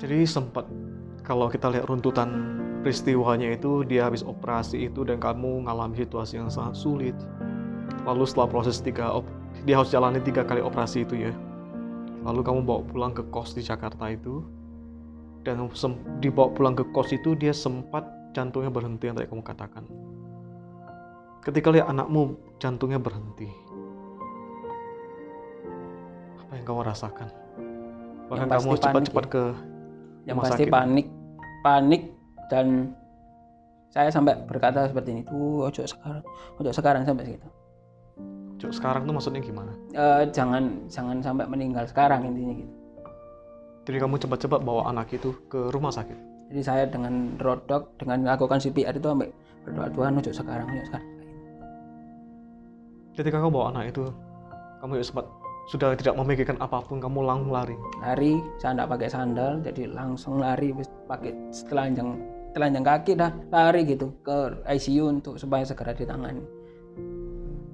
Jadi 0.00 0.24
sempat 0.24 0.64
kalau 1.22 1.46
kita 1.52 1.68
lihat 1.68 1.86
runtutan 1.86 2.56
peristiwanya 2.80 3.52
itu 3.52 3.84
dia 3.84 4.08
habis 4.08 4.24
operasi 4.24 4.88
itu 4.88 5.04
dan 5.04 5.20
kamu 5.20 5.62
mengalami 5.62 6.00
situasi 6.00 6.40
yang 6.40 6.48
sangat 6.48 6.74
sulit. 6.80 7.16
Lalu 8.08 8.24
setelah 8.24 8.48
proses 8.48 8.80
tiga 8.80 9.12
op, 9.12 9.28
dia 9.68 9.76
harus 9.76 9.92
jalani 9.92 10.18
tiga 10.24 10.40
kali 10.40 10.64
operasi 10.64 11.04
itu 11.04 11.28
ya. 11.28 11.32
Lalu 12.24 12.40
kamu 12.40 12.60
bawa 12.64 12.80
pulang 12.88 13.12
ke 13.12 13.20
kos 13.28 13.52
di 13.52 13.60
Jakarta 13.60 14.08
itu 14.08 14.40
dan 15.40 15.56
dibawa 16.20 16.52
pulang 16.52 16.74
ke 16.76 16.84
kos 16.92 17.16
itu 17.16 17.32
dia 17.32 17.54
sempat 17.54 18.04
jantungnya 18.36 18.68
berhenti 18.68 19.08
yang 19.08 19.16
tadi 19.16 19.26
kamu 19.26 19.42
katakan. 19.42 19.84
Ketika 21.40 21.72
lihat 21.72 21.88
anakmu 21.88 22.36
jantungnya 22.60 23.00
berhenti, 23.00 23.48
apa 26.44 26.52
yang 26.60 26.64
kamu 26.68 26.80
rasakan? 26.84 27.28
Bahkan 28.28 28.46
kamu 28.46 28.70
cepat-cepat 28.76 29.24
panik 29.24 29.32
ke 29.32 29.44
yang 30.28 30.36
rumah 30.36 30.44
pasti 30.52 30.64
sakit. 30.68 30.72
panik 30.72 31.06
panik 31.64 32.02
dan 32.52 32.66
saya 33.90 34.08
sampai 34.12 34.38
berkata 34.46 34.86
seperti 34.86 35.08
ini 35.18 35.22
tuh 35.26 35.66
ojo 35.66 35.82
sekarang 35.82 36.24
ojo 36.60 36.70
sekarang 36.70 37.02
sampai 37.02 37.24
segitu 37.26 37.48
Cuk, 38.60 38.76
sekarang 38.76 39.08
tuh 39.08 39.16
maksudnya 39.16 39.40
gimana? 39.40 39.72
Eh, 39.96 40.28
jangan 40.36 40.84
jangan 40.92 41.24
sampai 41.24 41.48
meninggal 41.48 41.88
sekarang 41.88 42.28
intinya 42.28 42.52
gitu 42.60 42.79
Jadi 43.88 43.96
kamu 43.96 44.20
cepat-cepat 44.20 44.60
bawa 44.60 44.92
anak 44.92 45.10
itu 45.14 45.32
ke 45.48 45.72
rumah 45.72 45.90
sakit. 45.90 46.28
jadi 46.50 46.62
saya 46.66 46.84
dengan 46.90 47.38
rodok 47.38 47.94
dengan 47.94 48.26
melakukan 48.26 48.58
CPR 48.58 48.98
itu 48.98 49.06
sampai 49.06 49.30
berdoa 49.62 49.86
Tuhan 49.94 50.18
ojo 50.18 50.32
sekarang 50.34 50.66
ojo 50.66 50.84
sekarang 50.90 51.10
Ketika 53.14 53.38
kamu 53.38 53.54
bawa 53.54 53.66
anak 53.70 53.94
itu, 53.94 54.10
kamu 54.82 54.98
ya 54.98 55.04
sempat 55.06 55.26
sudah 55.70 55.94
tidak 55.94 56.18
memikirkan 56.18 56.58
apa 56.58 56.82
pun, 56.82 56.98
kamu 56.98 57.22
langsung 57.22 57.54
lari. 57.54 57.78
lari 58.02 58.42
saya 58.58 58.74
tidak 58.74 58.88
pakai 58.98 59.08
sandal 59.14 59.52
jadi 59.62 59.82
langsung 59.94 60.42
lari 60.42 60.74
pakai 61.06 61.30
telanjang 61.70 62.18
telanjang 62.50 62.82
kaki 62.82 63.12
dah 63.14 63.30
lari 63.54 63.86
gitu 63.86 64.10
ke 64.26 64.58
ICU 64.66 65.04
untuk 65.06 65.38
supaya 65.38 65.62
segera 65.62 65.94
ditangani 65.94 66.42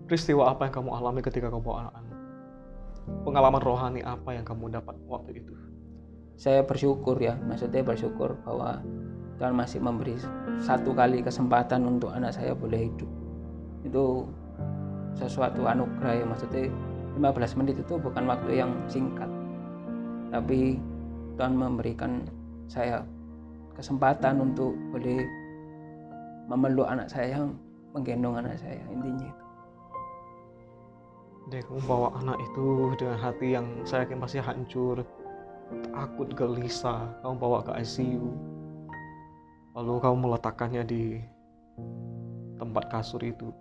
Peristiwa 0.07 0.55
apa 0.55 0.71
yang 0.71 0.75
kamu 0.79 0.90
alami 0.95 1.19
ketika 1.19 1.51
kamu 1.51 1.66
bawa 1.66 1.90
anak? 1.90 2.05
Pengalaman 3.27 3.59
rohani 3.59 4.01
apa 4.07 4.38
yang 4.38 4.47
kamu 4.47 4.71
dapat 4.71 4.95
waktu 5.11 5.42
itu? 5.42 5.51
Saya 6.37 6.61
bersyukur 6.64 7.16
ya 7.16 7.37
maksudnya 7.49 7.81
bersyukur 7.81 8.37
bahwa 8.44 8.85
Tuhan 9.37 9.53
masih 9.53 9.81
memberi 9.81 10.16
satu 10.61 10.96
kali 10.96 11.20
kesempatan 11.20 11.85
untuk 11.85 12.12
anak 12.12 12.33
saya 12.33 12.57
boleh 12.57 12.88
hidup. 12.88 13.11
Itu 13.85 14.29
sesuatu 15.16 15.64
anugerah 15.64 16.12
ya 16.20 16.25
maksudnya 16.25 16.68
15 17.16 17.59
menit 17.61 17.77
itu 17.81 17.94
bukan 18.01 18.25
waktu 18.29 18.61
yang 18.64 18.72
singkat. 18.88 19.29
Tapi 20.33 20.81
Tuhan 21.37 21.53
memberikan 21.57 22.25
saya 22.68 23.05
kesempatan 23.77 24.40
untuk 24.40 24.72
boleh 24.92 25.25
memeluk 26.49 26.88
anak 26.88 27.12
saya 27.12 27.44
menggendong 27.92 28.40
anak 28.40 28.57
saya 28.57 28.81
intinya 28.88 29.29
itu. 29.29 29.44
Dia 31.46 31.62
kamu 31.62 31.81
bawa 31.87 32.11
anak 32.18 32.42
itu 32.42 32.66
dengan 32.99 33.18
hati 33.22 33.46
yang 33.55 33.66
saya 33.87 34.03
yakin 34.03 34.18
pasti 34.18 34.42
hancur, 34.42 35.07
takut, 35.90 36.29
gelisah. 36.33 37.11
Kamu 37.22 37.35
bawa 37.38 37.59
ke 37.64 37.72
ICU, 37.83 38.31
lalu 39.76 39.92
kamu 40.00 40.16
meletakkannya 40.29 40.83
di 40.87 41.20
tempat 42.57 42.88
kasur 42.88 43.20
itu. 43.20 43.52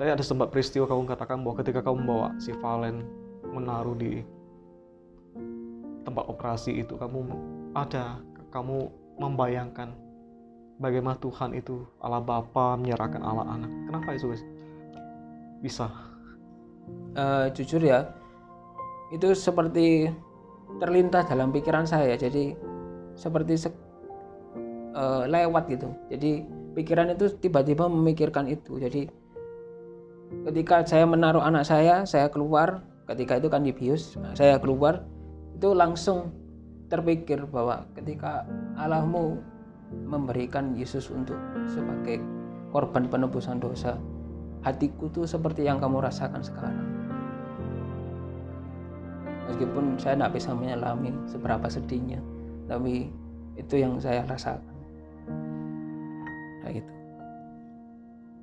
Tadi 0.00 0.08
ada 0.08 0.24
sempat 0.24 0.48
peristiwa 0.48 0.88
kamu 0.88 1.04
katakan 1.04 1.44
bahwa 1.44 1.60
ketika 1.60 1.84
kamu 1.84 2.08
bawa 2.08 2.28
si 2.40 2.56
Valen 2.56 3.04
menaruh 3.52 3.96
di 3.98 4.24
tempat 6.08 6.24
operasi 6.24 6.80
itu, 6.80 6.96
kamu 6.96 7.28
ada, 7.76 8.16
kamu 8.48 8.88
membayangkan 9.20 9.92
bagaimana 10.80 11.20
Tuhan 11.20 11.52
itu 11.52 11.84
Allah 12.00 12.24
Bapa 12.24 12.80
menyerahkan 12.80 13.20
Allah 13.20 13.44
Anak. 13.52 13.70
Kenapa 13.84 14.16
itu? 14.16 14.32
Bisa. 15.60 15.92
Eh, 17.10 17.46
jujur 17.52 17.82
ya 17.84 18.06
itu 19.10 19.34
seperti 19.34 20.06
terlintas 20.78 21.26
dalam 21.26 21.50
pikiran 21.50 21.88
saya. 21.88 22.14
Jadi 22.14 22.54
seperti 23.18 23.58
se- 23.58 23.82
eh, 24.94 25.24
lewat 25.26 25.66
gitu. 25.72 25.90
Jadi 26.12 26.46
pikiran 26.78 27.10
itu 27.10 27.32
tiba-tiba 27.40 27.90
memikirkan 27.90 28.46
itu. 28.46 28.78
Jadi 28.78 29.10
ketika 30.46 30.86
saya 30.86 31.08
menaruh 31.08 31.42
anak 31.42 31.66
saya 31.66 32.06
saya 32.06 32.30
keluar. 32.30 32.86
Ketika 33.10 33.42
itu 33.42 33.50
kan 33.50 33.66
dibius 33.66 34.14
saya 34.38 34.62
keluar. 34.62 35.02
Itu 35.58 35.74
langsung 35.74 36.30
terpikir 36.86 37.42
bahwa 37.50 37.82
ketika 37.98 38.46
Allahmu 38.78 39.42
memberikan 40.06 40.78
Yesus 40.78 41.10
untuk 41.10 41.34
sebagai 41.66 42.22
korban 42.70 43.10
penebusan 43.10 43.58
dosa 43.58 43.98
hatiku 44.62 45.10
tuh 45.10 45.26
seperti 45.26 45.66
yang 45.66 45.82
kamu 45.82 46.04
rasakan 46.04 46.42
sekarang. 46.44 46.89
Meskipun 49.50 49.98
saya 49.98 50.14
tidak 50.14 50.38
bisa 50.38 50.54
menyelami 50.54 51.10
seberapa 51.26 51.66
sedihnya, 51.66 52.22
tapi 52.70 53.10
itu 53.58 53.74
yang 53.82 53.98
saya 53.98 54.22
rasakan. 54.30 54.62
Kayak 56.62 56.86
gitu. 56.86 56.92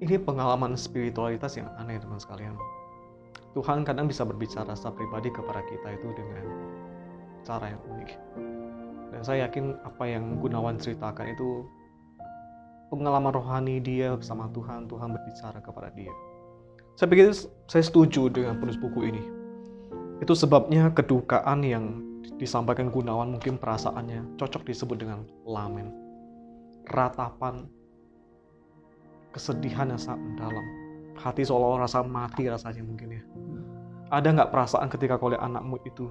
Ini 0.03 0.15
pengalaman 0.21 0.75
spiritualitas 0.75 1.55
yang 1.55 1.71
aneh 1.79 1.97
teman 1.97 2.19
sekalian. 2.19 2.53
Tuhan 3.55 3.81
kadang 3.87 4.05
bisa 4.05 4.21
berbicara 4.21 4.75
secara 4.77 4.93
pribadi 4.93 5.33
kepada 5.33 5.63
kita 5.65 5.97
itu 5.97 6.07
dengan 6.13 6.45
cara 7.41 7.73
yang 7.73 7.81
unik. 7.89 8.11
Dan 9.15 9.21
saya 9.23 9.49
yakin 9.49 9.79
apa 9.81 10.03
yang 10.05 10.37
Gunawan 10.43 10.77
ceritakan 10.77 11.33
itu 11.33 11.65
pengalaman 12.91 13.33
rohani 13.33 13.79
dia 13.81 14.13
bersama 14.13 14.51
Tuhan, 14.51 14.85
Tuhan 14.91 15.09
berbicara 15.15 15.57
kepada 15.63 15.89
dia. 15.95 16.11
Saya 16.99 17.07
pikir 17.09 17.33
saya 17.65 17.83
setuju 17.85 18.29
dengan 18.29 18.59
penulis 18.59 18.77
buku 18.77 19.07
ini. 19.07 19.36
Itu 20.17 20.33
sebabnya 20.33 20.89
kedukaan 20.93 21.61
yang 21.61 22.01
disampaikan 22.41 22.89
Gunawan 22.89 23.37
mungkin 23.37 23.57
perasaannya 23.57 24.37
cocok 24.37 24.65
disebut 24.65 24.97
dengan 24.97 25.25
lamen. 25.45 25.93
Ratapan 26.89 27.69
kesedihan 29.37 29.93
yang 29.93 30.01
sangat 30.01 30.21
mendalam. 30.25 30.65
Hati 31.17 31.45
seolah-olah 31.45 31.85
rasa 31.85 32.01
mati 32.05 32.49
rasanya 32.49 32.81
mungkin 32.85 33.09
ya. 33.13 33.23
Ada 34.09 34.33
nggak 34.33 34.51
perasaan 34.53 34.87
ketika 34.89 35.19
kau 35.19 35.29
lihat 35.29 35.43
anakmu 35.43 35.77
itu, 35.83 36.07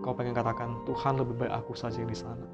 kau 0.00 0.14
pengen 0.14 0.36
katakan 0.36 0.80
Tuhan 0.86 1.18
lebih 1.18 1.34
baik 1.44 1.52
aku 1.52 1.72
saja 1.74 2.00
di 2.00 2.16
sana. 2.16 2.46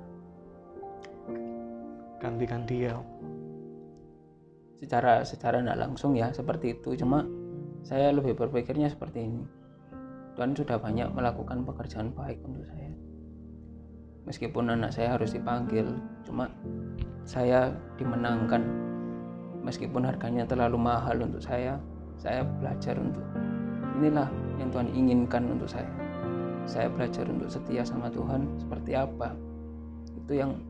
Gantikan 2.23 2.67
dia. 2.67 2.99
Secara 4.79 5.23
secara 5.23 5.63
tidak 5.63 5.79
langsung 5.79 6.19
ya 6.19 6.31
seperti 6.35 6.79
itu. 6.79 6.95
Cuma 6.99 7.27
saya 7.83 8.15
lebih 8.15 8.39
berpikirnya 8.39 8.91
seperti 8.91 9.27
ini. 9.27 9.62
Tuhan 10.33 10.57
sudah 10.57 10.81
banyak 10.81 11.13
melakukan 11.13 11.65
pekerjaan 11.69 12.09
baik 12.17 12.41
untuk 12.41 12.65
saya. 12.65 12.89
Meskipun 14.25 14.73
anak 14.73 14.95
saya 14.95 15.19
harus 15.19 15.35
dipanggil, 15.35 15.85
cuma 16.25 16.49
saya 17.27 17.75
dimenangkan 17.99 18.63
meskipun 19.61 20.07
harganya 20.07 20.49
terlalu 20.49 20.79
mahal 20.79 21.21
untuk 21.21 21.43
saya, 21.43 21.77
saya 22.17 22.47
belajar 22.63 22.97
untuk 22.97 23.23
inilah 23.99 24.31
yang 24.57 24.69
Tuhan 24.71 24.89
inginkan 24.95 25.43
untuk 25.53 25.69
saya. 25.69 25.91
Saya 26.65 26.87
belajar 26.89 27.27
untuk 27.27 27.51
setia 27.51 27.83
sama 27.83 28.07
Tuhan 28.09 28.47
seperti 28.57 28.95
apa. 28.95 29.35
Itu 30.15 30.39
yang 30.39 30.63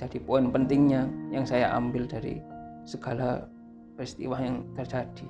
jadi 0.00 0.16
poin 0.24 0.48
pentingnya 0.48 1.04
yang 1.28 1.44
saya 1.44 1.76
ambil 1.76 2.08
dari 2.08 2.40
segala 2.88 3.44
peristiwa 3.94 4.40
yang 4.40 4.64
terjadi. 4.72 5.28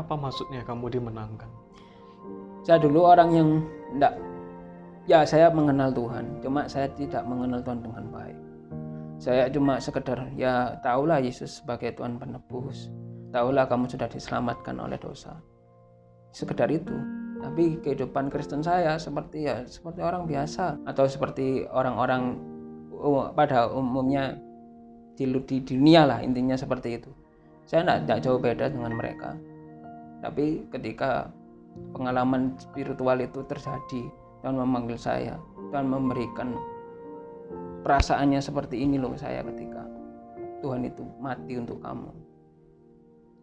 Apa 0.00 0.16
maksudnya 0.16 0.64
kamu 0.64 0.88
dimenangkan? 0.88 1.59
Saya 2.60 2.76
dulu 2.76 3.08
orang 3.08 3.30
yang 3.32 3.48
enggak 3.96 4.14
ya 5.08 5.24
saya 5.24 5.48
mengenal 5.48 5.90
Tuhan, 5.90 6.38
cuma 6.44 6.68
saya 6.68 6.86
tidak 6.92 7.24
mengenal 7.24 7.64
Tuhan 7.64 7.80
dengan 7.80 8.04
baik. 8.12 8.38
Saya 9.20 9.52
cuma 9.52 9.76
sekedar 9.76 10.32
ya 10.32 10.80
tahulah 10.80 11.20
Yesus 11.20 11.60
sebagai 11.60 11.92
Tuhan 11.92 12.16
penebus. 12.16 12.88
Tahulah 13.30 13.68
kamu 13.68 13.90
sudah 13.90 14.08
diselamatkan 14.08 14.80
oleh 14.80 14.96
dosa. 14.96 15.36
Sekedar 16.32 16.72
itu. 16.72 16.94
Tapi 17.40 17.80
kehidupan 17.80 18.28
Kristen 18.28 18.60
saya 18.60 19.00
seperti 19.00 19.48
ya 19.48 19.64
seperti 19.64 20.04
orang 20.04 20.28
biasa 20.28 20.76
atau 20.84 21.08
seperti 21.08 21.64
orang-orang 21.72 22.36
oh, 22.92 23.32
pada 23.32 23.72
umumnya 23.72 24.36
di, 25.16 25.24
di 25.24 25.56
dunia 25.64 26.04
lah 26.04 26.20
intinya 26.20 26.56
seperti 26.56 27.00
itu. 27.00 27.12
Saya 27.64 27.84
tidak, 27.84 27.98
tidak 28.04 28.18
jauh 28.24 28.40
beda 28.40 28.66
dengan 28.68 28.92
mereka. 28.92 29.36
Tapi 30.20 30.68
ketika 30.68 31.32
pengalaman 31.92 32.54
spiritual 32.58 33.18
itu 33.20 33.44
terjadi, 33.46 34.02
Tuhan 34.42 34.56
memanggil 34.56 34.98
saya, 34.98 35.36
Tuhan 35.70 35.86
memberikan 35.86 36.56
perasaannya 37.82 38.40
seperti 38.42 38.84
ini 38.84 39.00
loh 39.00 39.16
saya 39.16 39.40
ketika 39.44 39.84
Tuhan 40.60 40.84
itu 40.84 41.04
mati 41.18 41.56
untuk 41.56 41.80
kamu. 41.80 42.12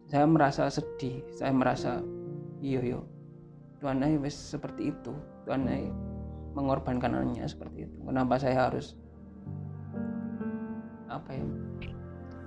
Saya 0.08 0.24
merasa 0.24 0.70
sedih, 0.72 1.20
saya 1.36 1.52
merasa 1.52 2.00
iyo 2.64 2.80
yo 2.80 3.00
Tuhan 3.78 4.02
ay 4.02 4.18
wes 4.18 4.34
seperti 4.34 4.90
itu. 4.90 5.12
Tuhan 5.46 5.68
ay 5.70 5.86
mengorbankan 6.58 7.14
anaknya 7.14 7.46
seperti 7.46 7.86
itu. 7.86 7.96
Kenapa 8.02 8.40
saya 8.40 8.66
harus 8.66 8.98
apa 11.08 11.30
ya 11.32 11.44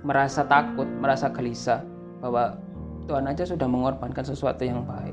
merasa 0.06 0.46
takut 0.46 0.86
merasa 0.86 1.30
gelisah 1.30 1.82
bahwa 2.22 2.58
Tuhan 3.10 3.26
aja 3.26 3.42
sudah 3.42 3.66
mengorbankan 3.66 4.22
sesuatu 4.22 4.62
yang 4.62 4.86
baik 4.86 5.11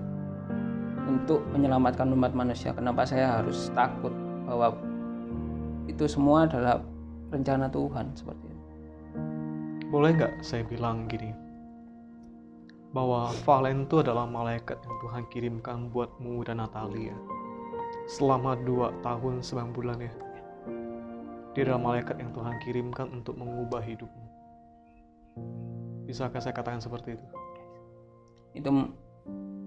untuk 1.10 1.42
menyelamatkan 1.50 2.14
umat 2.14 2.38
manusia 2.38 2.70
kenapa 2.78 3.10
saya 3.10 3.42
harus 3.42 3.74
takut 3.74 4.14
bahwa 4.46 4.78
itu 5.90 6.06
semua 6.06 6.46
adalah 6.46 6.86
rencana 7.34 7.66
Tuhan 7.74 8.14
seperti 8.14 8.46
itu 8.46 8.66
boleh 9.90 10.14
nggak 10.14 10.34
saya 10.46 10.62
bilang 10.70 11.10
gini 11.10 11.34
bahwa 12.94 13.30
Valen 13.46 13.86
itu 13.86 14.02
adalah 14.02 14.26
malaikat 14.26 14.78
yang 14.82 14.96
Tuhan 15.02 15.24
kirimkan 15.30 15.94
buatmu 15.94 16.42
dan 16.46 16.62
Natalia 16.62 17.14
selama 18.10 18.58
dua 18.66 18.90
tahun 19.06 19.46
sembilan 19.46 19.70
bulan 19.74 19.98
ya. 20.02 20.14
Dia 21.54 21.62
adalah 21.70 21.82
malaikat 21.82 22.18
yang 22.18 22.34
Tuhan 22.34 22.56
kirimkan 22.62 23.08
untuk 23.14 23.38
mengubah 23.38 23.82
hidupmu. 23.86 24.26
Bisakah 26.10 26.42
saya 26.42 26.54
katakan 26.58 26.82
seperti 26.82 27.18
itu? 27.18 27.26
Itu 28.58 28.70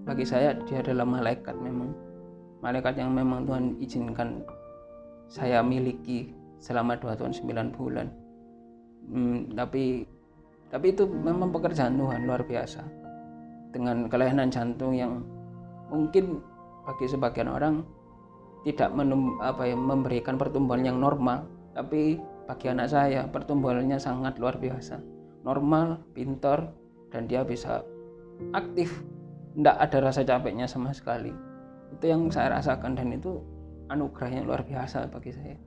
bagi 0.03 0.27
saya 0.27 0.55
dia 0.67 0.83
adalah 0.83 1.07
malaikat 1.07 1.55
memang. 1.59 1.91
Malaikat 2.63 2.95
yang 2.95 3.11
memang 3.11 3.43
Tuhan 3.43 3.75
izinkan 3.83 4.39
saya 5.27 5.59
miliki 5.59 6.31
selama 6.63 6.95
dua 6.95 7.15
tahun 7.15 7.35
sembilan 7.35 7.67
bulan. 7.75 8.07
Hmm, 9.11 9.51
tapi 9.51 10.07
tapi 10.71 10.95
itu 10.95 11.03
memang 11.05 11.51
pekerjaan 11.51 11.99
Tuhan 11.99 12.23
luar 12.23 12.47
biasa 12.47 12.81
dengan 13.75 14.07
kelainan 14.07 14.47
jantung 14.47 14.95
yang 14.95 15.25
mungkin 15.91 16.39
bagi 16.87 17.05
sebagian 17.09 17.51
orang 17.51 17.83
tidak 18.63 18.95
menum, 18.95 19.37
apa 19.43 19.67
ya, 19.67 19.75
memberikan 19.75 20.39
pertumbuhan 20.39 20.87
yang 20.87 20.97
normal 21.03 21.43
tapi 21.75 22.17
bagi 22.47 22.71
anak 22.71 22.87
saya 22.91 23.27
pertumbuhannya 23.27 23.99
sangat 23.99 24.39
luar 24.39 24.55
biasa 24.55 24.99
normal 25.43 25.99
pintar 26.15 26.71
dan 27.11 27.27
dia 27.27 27.43
bisa 27.43 27.83
aktif 28.55 29.03
tidak 29.53 29.77
ada 29.77 29.97
rasa 30.01 30.21
capeknya 30.25 30.65
sama 30.65 30.89
sekali 30.93 31.33
itu 31.93 32.05
yang 32.09 32.29
saya 32.33 32.57
rasakan 32.57 32.97
dan 32.97 33.13
itu 33.13 33.37
anugerah 33.93 34.29
yang 34.33 34.45
luar 34.49 34.65
biasa 34.65 35.09
bagi 35.09 35.31
saya 35.33 35.57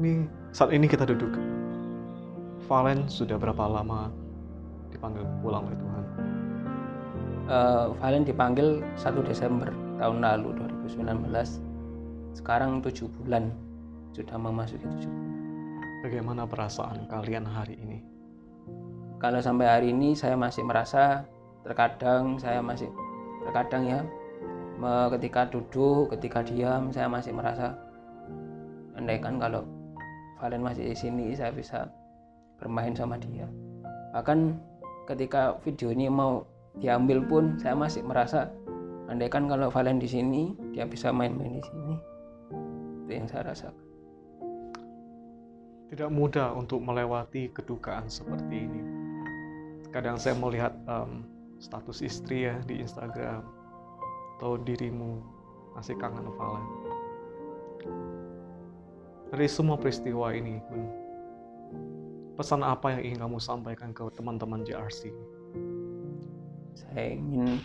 ini 0.00 0.28
saat 0.52 0.70
ini 0.72 0.84
kita 0.84 1.08
duduk 1.08 1.32
Valen 2.70 3.10
sudah 3.10 3.34
berapa 3.34 3.66
lama 3.66 4.14
dipanggil 4.94 5.26
pulang 5.42 5.66
oleh 5.66 5.78
Tuhan? 5.78 6.04
Uh, 7.50 7.86
Valen 7.98 8.22
dipanggil 8.22 8.84
1 8.94 9.26
Desember 9.26 9.66
tahun 9.98 10.22
lalu 10.22 10.54
2019. 10.86 11.34
Sekarang 12.36 12.78
tujuh 12.78 13.10
bulan 13.18 13.50
sudah 14.14 14.38
memasuki 14.38 14.86
tujuh 14.86 15.10
bulan. 15.10 15.34
Bagaimana 16.06 16.42
perasaan 16.46 17.10
kalian 17.10 17.42
hari 17.42 17.74
ini? 17.80 17.99
Kalau 19.20 19.38
sampai 19.38 19.68
hari 19.68 19.88
ini 19.92 20.16
saya 20.16 20.32
masih 20.34 20.64
merasa 20.64 21.28
terkadang 21.60 22.40
saya 22.40 22.64
masih 22.64 22.88
terkadang 23.44 23.84
ya 23.84 24.00
ketika 25.12 25.44
duduk, 25.44 26.08
ketika 26.16 26.40
diam 26.40 26.88
saya 26.88 27.04
masih 27.04 27.36
merasa 27.36 27.76
andaikan 28.96 29.36
kalau 29.36 29.68
Valen 30.40 30.64
masih 30.64 30.88
di 30.88 30.96
sini 30.96 31.36
saya 31.36 31.52
bisa 31.52 31.84
bermain 32.56 32.96
sama 32.96 33.20
dia. 33.20 33.44
Bahkan 34.16 34.56
ketika 35.04 35.60
video 35.60 35.92
ini 35.92 36.08
mau 36.08 36.48
diambil 36.80 37.20
pun 37.20 37.60
saya 37.60 37.76
masih 37.76 38.00
merasa 38.00 38.48
andaikan 39.12 39.50
kalau 39.50 39.68
Valen 39.68 40.00
di 40.00 40.08
sini 40.08 40.56
dia 40.72 40.88
bisa 40.88 41.12
main-main 41.12 41.58
di 41.58 41.64
sini 41.66 41.94
itu 43.10 43.10
yang 43.18 43.26
saya 43.26 43.50
rasakan 43.50 43.86
tidak 45.90 46.10
mudah 46.14 46.54
untuk 46.54 46.78
melewati 46.78 47.50
kedukaan 47.50 48.06
seperti 48.06 48.70
ini 48.70 48.80
kadang 49.90 50.16
saya 50.18 50.38
melihat 50.38 50.74
um, 50.86 51.26
status 51.58 52.00
istri 52.02 52.46
ya 52.46 52.56
di 52.64 52.80
Instagram 52.82 53.42
atau 54.38 54.56
dirimu 54.56 55.20
masih 55.76 55.94
kangen 56.00 56.26
Valen 56.34 56.66
dari 59.30 59.46
semua 59.46 59.78
peristiwa 59.78 60.34
ini 60.34 60.58
pesan 62.34 62.66
apa 62.66 62.98
yang 62.98 63.02
ingin 63.04 63.18
kamu 63.22 63.38
sampaikan 63.38 63.94
ke 63.94 64.02
teman-teman 64.16 64.66
JRC? 64.66 65.14
Saya 66.74 67.14
ingin 67.14 67.62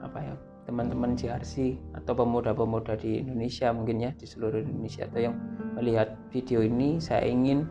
apa 0.00 0.18
ya 0.22 0.34
teman-teman 0.64 1.12
JRC 1.18 1.76
atau 1.98 2.14
pemuda-pemuda 2.16 2.96
di 2.96 3.20
Indonesia 3.20 3.68
mungkin 3.74 4.00
ya 4.00 4.10
di 4.16 4.24
seluruh 4.24 4.64
Indonesia 4.64 5.04
atau 5.10 5.20
yang 5.28 5.36
melihat 5.76 6.14
video 6.30 6.64
ini 6.64 7.02
saya 7.02 7.26
ingin 7.26 7.68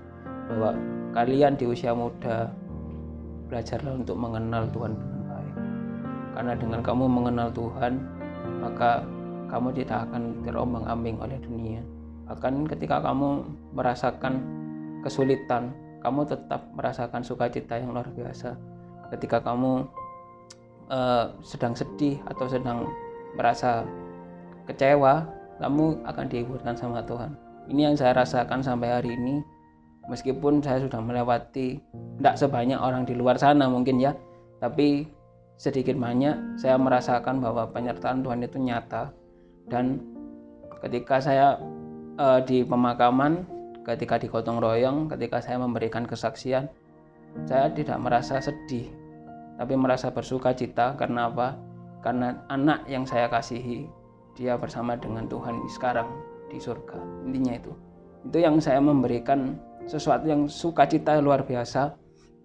bahwa 0.52 0.76
kalian 1.16 1.56
di 1.58 1.66
usia 1.72 1.96
muda 1.96 2.52
belajarlah 3.52 4.00
untuk 4.00 4.16
mengenal 4.16 4.64
Tuhan 4.72 4.96
dengan 4.96 5.22
baik. 5.28 5.56
Karena 6.32 6.54
dengan 6.56 6.80
kamu 6.80 7.06
mengenal 7.12 7.52
Tuhan 7.52 7.94
maka 8.64 9.04
kamu 9.52 9.76
tidak 9.76 10.08
akan 10.08 10.40
terombang-ambing 10.48 11.20
oleh 11.20 11.36
dunia. 11.44 11.84
Bahkan 12.32 12.72
ketika 12.72 13.04
kamu 13.04 13.44
merasakan 13.76 14.40
kesulitan 15.04 15.76
kamu 16.00 16.26
tetap 16.26 16.72
merasakan 16.74 17.22
sukacita 17.22 17.76
yang 17.78 17.92
luar 17.92 18.08
biasa. 18.16 18.56
Ketika 19.12 19.44
kamu 19.44 19.84
uh, 20.88 21.36
sedang 21.44 21.76
sedih 21.76 22.18
atau 22.32 22.48
sedang 22.48 22.88
merasa 23.36 23.84
kecewa 24.66 25.28
kamu 25.62 26.02
akan 26.08 26.26
dihiburkan 26.32 26.74
sama 26.74 27.04
Tuhan. 27.06 27.36
Ini 27.70 27.92
yang 27.92 27.96
saya 28.00 28.18
rasakan 28.18 28.66
sampai 28.66 28.90
hari 28.90 29.14
ini 29.14 29.46
meskipun 30.10 30.64
saya 30.64 30.82
sudah 30.82 31.02
melewati 31.02 31.78
tidak 32.18 32.36
sebanyak 32.40 32.80
orang 32.80 33.06
di 33.06 33.14
luar 33.14 33.38
sana 33.38 33.70
mungkin 33.70 34.02
ya 34.02 34.18
tapi 34.58 35.06
sedikit 35.58 35.94
banyak 35.98 36.58
saya 36.58 36.78
merasakan 36.78 37.38
bahwa 37.42 37.70
penyertaan 37.70 38.26
Tuhan 38.26 38.42
itu 38.42 38.58
nyata 38.58 39.14
dan 39.70 40.02
ketika 40.82 41.22
saya 41.22 41.62
uh, 42.18 42.42
di 42.42 42.66
pemakaman 42.66 43.46
ketika 43.86 44.22
di 44.22 44.30
gotong 44.30 44.62
royong, 44.62 45.10
ketika 45.10 45.42
saya 45.42 45.58
memberikan 45.58 46.06
kesaksian, 46.06 46.70
saya 47.50 47.72
tidak 47.74 47.98
merasa 47.98 48.38
sedih, 48.38 48.90
tapi 49.58 49.74
merasa 49.74 50.14
bersuka 50.14 50.54
cita 50.54 50.94
karena 50.98 51.30
apa? 51.32 51.58
Karena 52.02 52.46
anak 52.50 52.86
yang 52.90 53.06
saya 53.06 53.30
kasihi, 53.30 53.86
dia 54.38 54.58
bersama 54.58 54.98
dengan 54.98 55.30
Tuhan 55.30 55.62
sekarang 55.70 56.10
di 56.50 56.58
surga. 56.58 56.98
Intinya 57.30 57.54
itu. 57.58 57.72
Itu 58.26 58.38
yang 58.42 58.58
saya 58.62 58.82
memberikan 58.82 59.58
sesuatu 59.86 60.26
yang 60.28 60.50
sukacita 60.50 61.18
luar 61.22 61.46
biasa. 61.46 61.96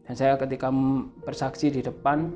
Dan 0.07 0.14
saya 0.14 0.39
ketika 0.39 0.70
bersaksi 1.26 1.66
di 1.68 1.82
depan, 1.82 2.30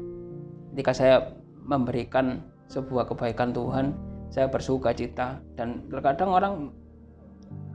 ketika 0.74 0.90
saya 0.90 1.16
memberikan 1.62 2.42
sebuah 2.66 3.06
kebaikan 3.06 3.54
Tuhan, 3.54 3.94
saya 4.30 4.50
bersuka 4.50 4.90
cita. 4.90 5.38
Dan 5.54 5.86
terkadang 5.86 6.34
orang 6.34 6.54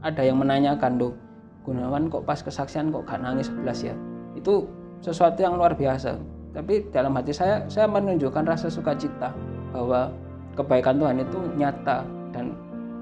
ada 0.04 0.22
yang 0.22 0.40
menanyakan 0.40 1.00
tuh 1.00 1.12
Gunawan 1.66 2.06
kok 2.06 2.22
pas 2.22 2.38
kesaksian 2.38 2.94
kok 2.94 3.02
gak 3.10 3.20
nangis 3.26 3.50
sebelas 3.50 3.82
ya 3.82 3.94
itu 4.38 4.70
sesuatu 5.02 5.42
yang 5.42 5.58
luar 5.58 5.74
biasa 5.74 6.14
tapi 6.54 6.86
dalam 6.94 7.12
hati 7.18 7.34
saya 7.34 7.66
saya 7.66 7.90
menunjukkan 7.90 8.46
rasa 8.46 8.70
sukacita 8.70 9.34
bahwa 9.74 10.14
kebaikan 10.54 11.02
Tuhan 11.02 11.18
itu 11.20 11.38
nyata 11.58 12.06
dan 12.30 12.54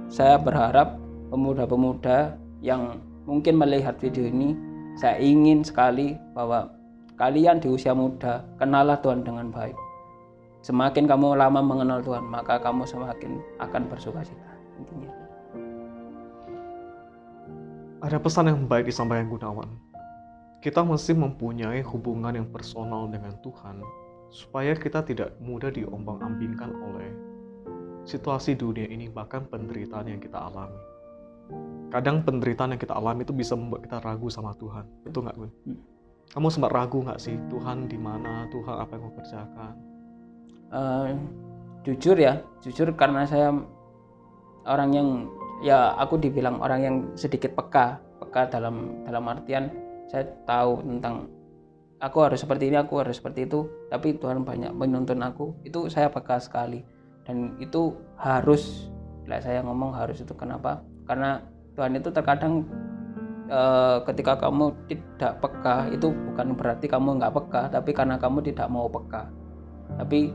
saya 0.08 0.40
berharap 0.40 0.96
pemuda-pemuda 1.28 2.34
yang 2.64 2.98
mungkin 3.24 3.56
melihat 3.58 3.96
video 4.00 4.28
ini 4.28 4.56
saya 4.96 5.18
ingin 5.18 5.64
sekali 5.64 6.16
bahwa 6.32 6.70
kalian 7.18 7.58
di 7.58 7.68
usia 7.72 7.96
muda 7.96 8.44
kenallah 8.56 9.00
Tuhan 9.00 9.24
dengan 9.24 9.50
baik 9.50 9.76
semakin 10.64 11.04
kamu 11.08 11.36
lama 11.36 11.60
mengenal 11.60 12.00
Tuhan 12.00 12.24
maka 12.28 12.60
kamu 12.60 12.84
semakin 12.88 13.42
akan 13.60 13.82
bersukacita 13.90 14.50
intinya 14.80 15.24
Ada 18.04 18.20
pesan 18.20 18.52
yang 18.52 18.68
baik 18.68 18.92
disampaikan 18.92 19.32
Gunawan. 19.32 19.80
Kita 20.60 20.84
mesti 20.84 21.16
mempunyai 21.16 21.80
hubungan 21.80 22.36
yang 22.36 22.52
personal 22.52 23.08
dengan 23.08 23.32
Tuhan 23.40 23.80
supaya 24.28 24.76
kita 24.76 25.00
tidak 25.08 25.32
mudah 25.40 25.72
diombang-ambingkan 25.72 26.68
oleh 26.84 27.08
situasi 28.04 28.60
dunia 28.60 28.84
ini 28.92 29.08
bahkan 29.08 29.48
penderitaan 29.48 30.12
yang 30.12 30.20
kita 30.20 30.36
alami. 30.36 30.76
Kadang 31.92 32.26
penderitaan 32.26 32.74
yang 32.74 32.80
kita 32.80 32.94
alami 32.96 33.22
itu 33.22 33.34
bisa 33.34 33.54
membuat 33.54 33.86
kita 33.86 34.02
ragu 34.02 34.26
sama 34.26 34.50
Tuhan. 34.58 34.82
Betul 35.06 35.30
nggak 35.30 35.36
Gun? 35.38 35.50
Hmm. 35.66 35.78
Kamu 36.34 36.48
sempat 36.50 36.70
ragu 36.74 36.98
nggak 37.04 37.20
sih 37.22 37.38
Tuhan 37.52 37.86
di 37.86 37.98
mana? 38.00 38.50
Tuhan 38.50 38.74
apa 38.82 38.90
yang 38.98 39.02
mau 39.06 39.14
kerjakan? 39.14 39.74
Eh, 40.74 41.10
jujur 41.84 42.16
ya 42.16 42.40
jujur 42.64 42.90
karena 42.96 43.28
saya 43.28 43.52
orang 44.64 44.90
yang 44.96 45.08
ya 45.60 45.92
aku 46.00 46.16
dibilang 46.16 46.58
orang 46.58 46.80
yang 46.80 46.96
sedikit 47.14 47.52
peka 47.52 48.00
peka 48.24 48.48
dalam 48.48 49.04
dalam 49.04 49.28
artian 49.28 49.68
saya 50.08 50.24
tahu 50.48 50.80
tentang 50.80 51.28
aku 52.00 52.18
harus 52.24 52.40
seperti 52.40 52.72
ini 52.72 52.80
aku 52.80 53.04
harus 53.04 53.20
seperti 53.20 53.44
itu 53.44 53.68
tapi 53.92 54.16
Tuhan 54.16 54.42
banyak 54.42 54.72
menuntun 54.72 55.20
aku 55.20 55.54
itu 55.62 55.92
saya 55.92 56.08
peka 56.08 56.40
sekali 56.40 56.82
dan 57.28 57.54
itu 57.60 57.92
harus 58.16 58.88
lah 59.28 59.40
saya 59.40 59.60
ngomong 59.64 59.92
harus 59.92 60.20
itu 60.20 60.32
kenapa 60.36 60.80
karena 61.04 61.44
Tuhan 61.74 61.98
itu 61.98 62.08
terkadang 62.10 62.64
eh, 63.48 63.98
ketika 64.08 64.38
kamu 64.40 64.72
tidak 64.88 65.40
peka 65.42 65.90
itu 65.90 66.10
bukan 66.10 66.56
berarti 66.56 66.86
kamu 66.86 67.20
nggak 67.20 67.34
peka 67.34 67.62
tapi 67.72 67.90
karena 67.92 68.16
kamu 68.16 68.44
tidak 68.44 68.68
mau 68.70 68.88
peka 68.88 69.28
tapi 70.00 70.32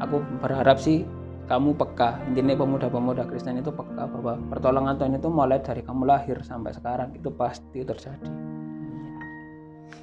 aku 0.00 0.20
berharap 0.40 0.80
sih 0.80 1.04
kamu 1.46 1.78
peka 1.78 2.18
intinya 2.26 2.58
pemuda-pemuda 2.58 3.22
Kristen 3.30 3.62
itu 3.62 3.70
peka 3.70 4.10
bahwa 4.10 4.34
pertolongan 4.50 4.98
Tuhan 4.98 5.14
itu 5.14 5.28
mulai 5.30 5.62
dari 5.62 5.84
kamu 5.84 6.02
lahir 6.04 6.42
sampai 6.42 6.74
sekarang 6.74 7.14
itu 7.14 7.30
pasti 7.30 7.86
terjadi 7.86 8.56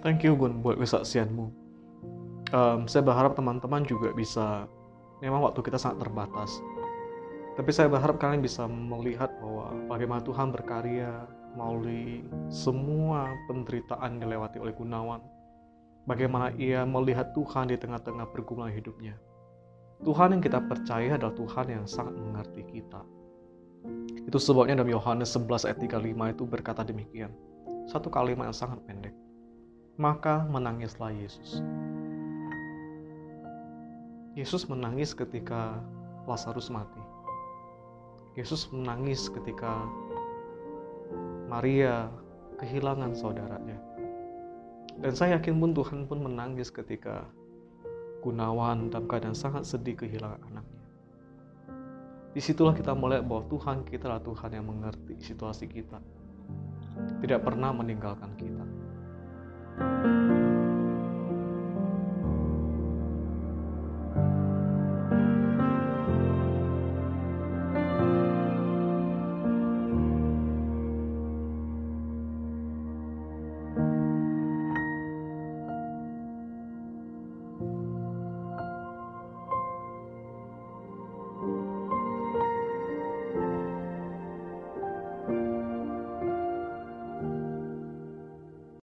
Thank 0.04 0.28
you 0.28 0.36
Gun 0.36 0.60
buat 0.60 0.76
kesaksianmu. 0.76 1.48
Em, 2.52 2.80
saya 2.92 3.08
berharap 3.08 3.40
teman-teman 3.40 3.88
juga 3.88 4.12
bisa, 4.12 4.68
memang 5.24 5.40
waktu 5.48 5.64
kita 5.64 5.80
sangat 5.80 6.04
terbatas. 6.04 6.60
Tapi 7.54 7.70
saya 7.70 7.86
berharap 7.86 8.18
kalian 8.18 8.42
bisa 8.42 8.66
melihat 8.66 9.30
bahwa 9.38 9.70
bagaimana 9.86 10.22
Tuhan 10.26 10.50
berkarya 10.50 11.30
melalui 11.54 12.26
semua 12.50 13.30
penderitaan 13.46 14.18
dilewati 14.18 14.58
oleh 14.58 14.74
Gunawan. 14.74 15.22
Bagaimana 16.10 16.52
ia 16.60 16.84
melihat 16.84 17.32
Tuhan 17.38 17.72
di 17.72 17.78
tengah-tengah 17.78 18.34
pergumulan 18.34 18.74
hidupnya. 18.74 19.16
Tuhan 20.04 20.36
yang 20.36 20.44
kita 20.44 20.60
percaya 20.66 21.16
adalah 21.16 21.32
Tuhan 21.32 21.66
yang 21.72 21.86
sangat 21.88 22.18
mengerti 22.18 22.66
kita. 22.68 23.06
Itu 24.28 24.36
sebabnya 24.36 24.84
dalam 24.84 24.92
Yohanes 24.92 25.32
11 25.32 25.70
ayat 25.70 25.80
35 25.80 26.34
itu 26.36 26.44
berkata 26.44 26.82
demikian. 26.84 27.32
Satu 27.88 28.12
kalimat 28.12 28.52
yang 28.52 28.58
sangat 28.58 28.84
pendek 28.84 29.16
maka 29.98 30.42
menangislah 30.50 31.14
Yesus. 31.14 31.62
Yesus 34.34 34.66
menangis 34.66 35.14
ketika 35.14 35.78
Lazarus 36.26 36.74
mati. 36.74 37.03
Yesus 38.34 38.66
menangis 38.74 39.30
ketika 39.30 39.86
Maria 41.46 42.10
kehilangan 42.58 43.14
saudaranya. 43.14 43.78
Dan 44.98 45.14
saya 45.14 45.38
yakin 45.38 45.58
pun 45.58 45.72
Tuhan 45.74 46.06
pun 46.10 46.22
menangis 46.22 46.74
ketika 46.74 47.26
Gunawan 48.24 48.88
dalam 48.88 49.06
keadaan 49.06 49.36
sangat 49.36 49.68
sedih 49.68 50.00
kehilangan 50.00 50.40
anaknya. 50.50 50.86
Di 52.34 52.42
situlah 52.42 52.74
kita 52.74 52.96
melihat 52.98 53.28
bahwa 53.30 53.46
Tuhan 53.52 53.86
kita 53.86 54.10
adalah 54.10 54.24
Tuhan 54.24 54.50
yang 54.58 54.66
mengerti 54.66 55.14
situasi 55.22 55.70
kita. 55.70 56.00
Tidak 57.22 57.40
pernah 57.44 57.70
meninggalkan 57.76 58.32
kita. 58.40 58.66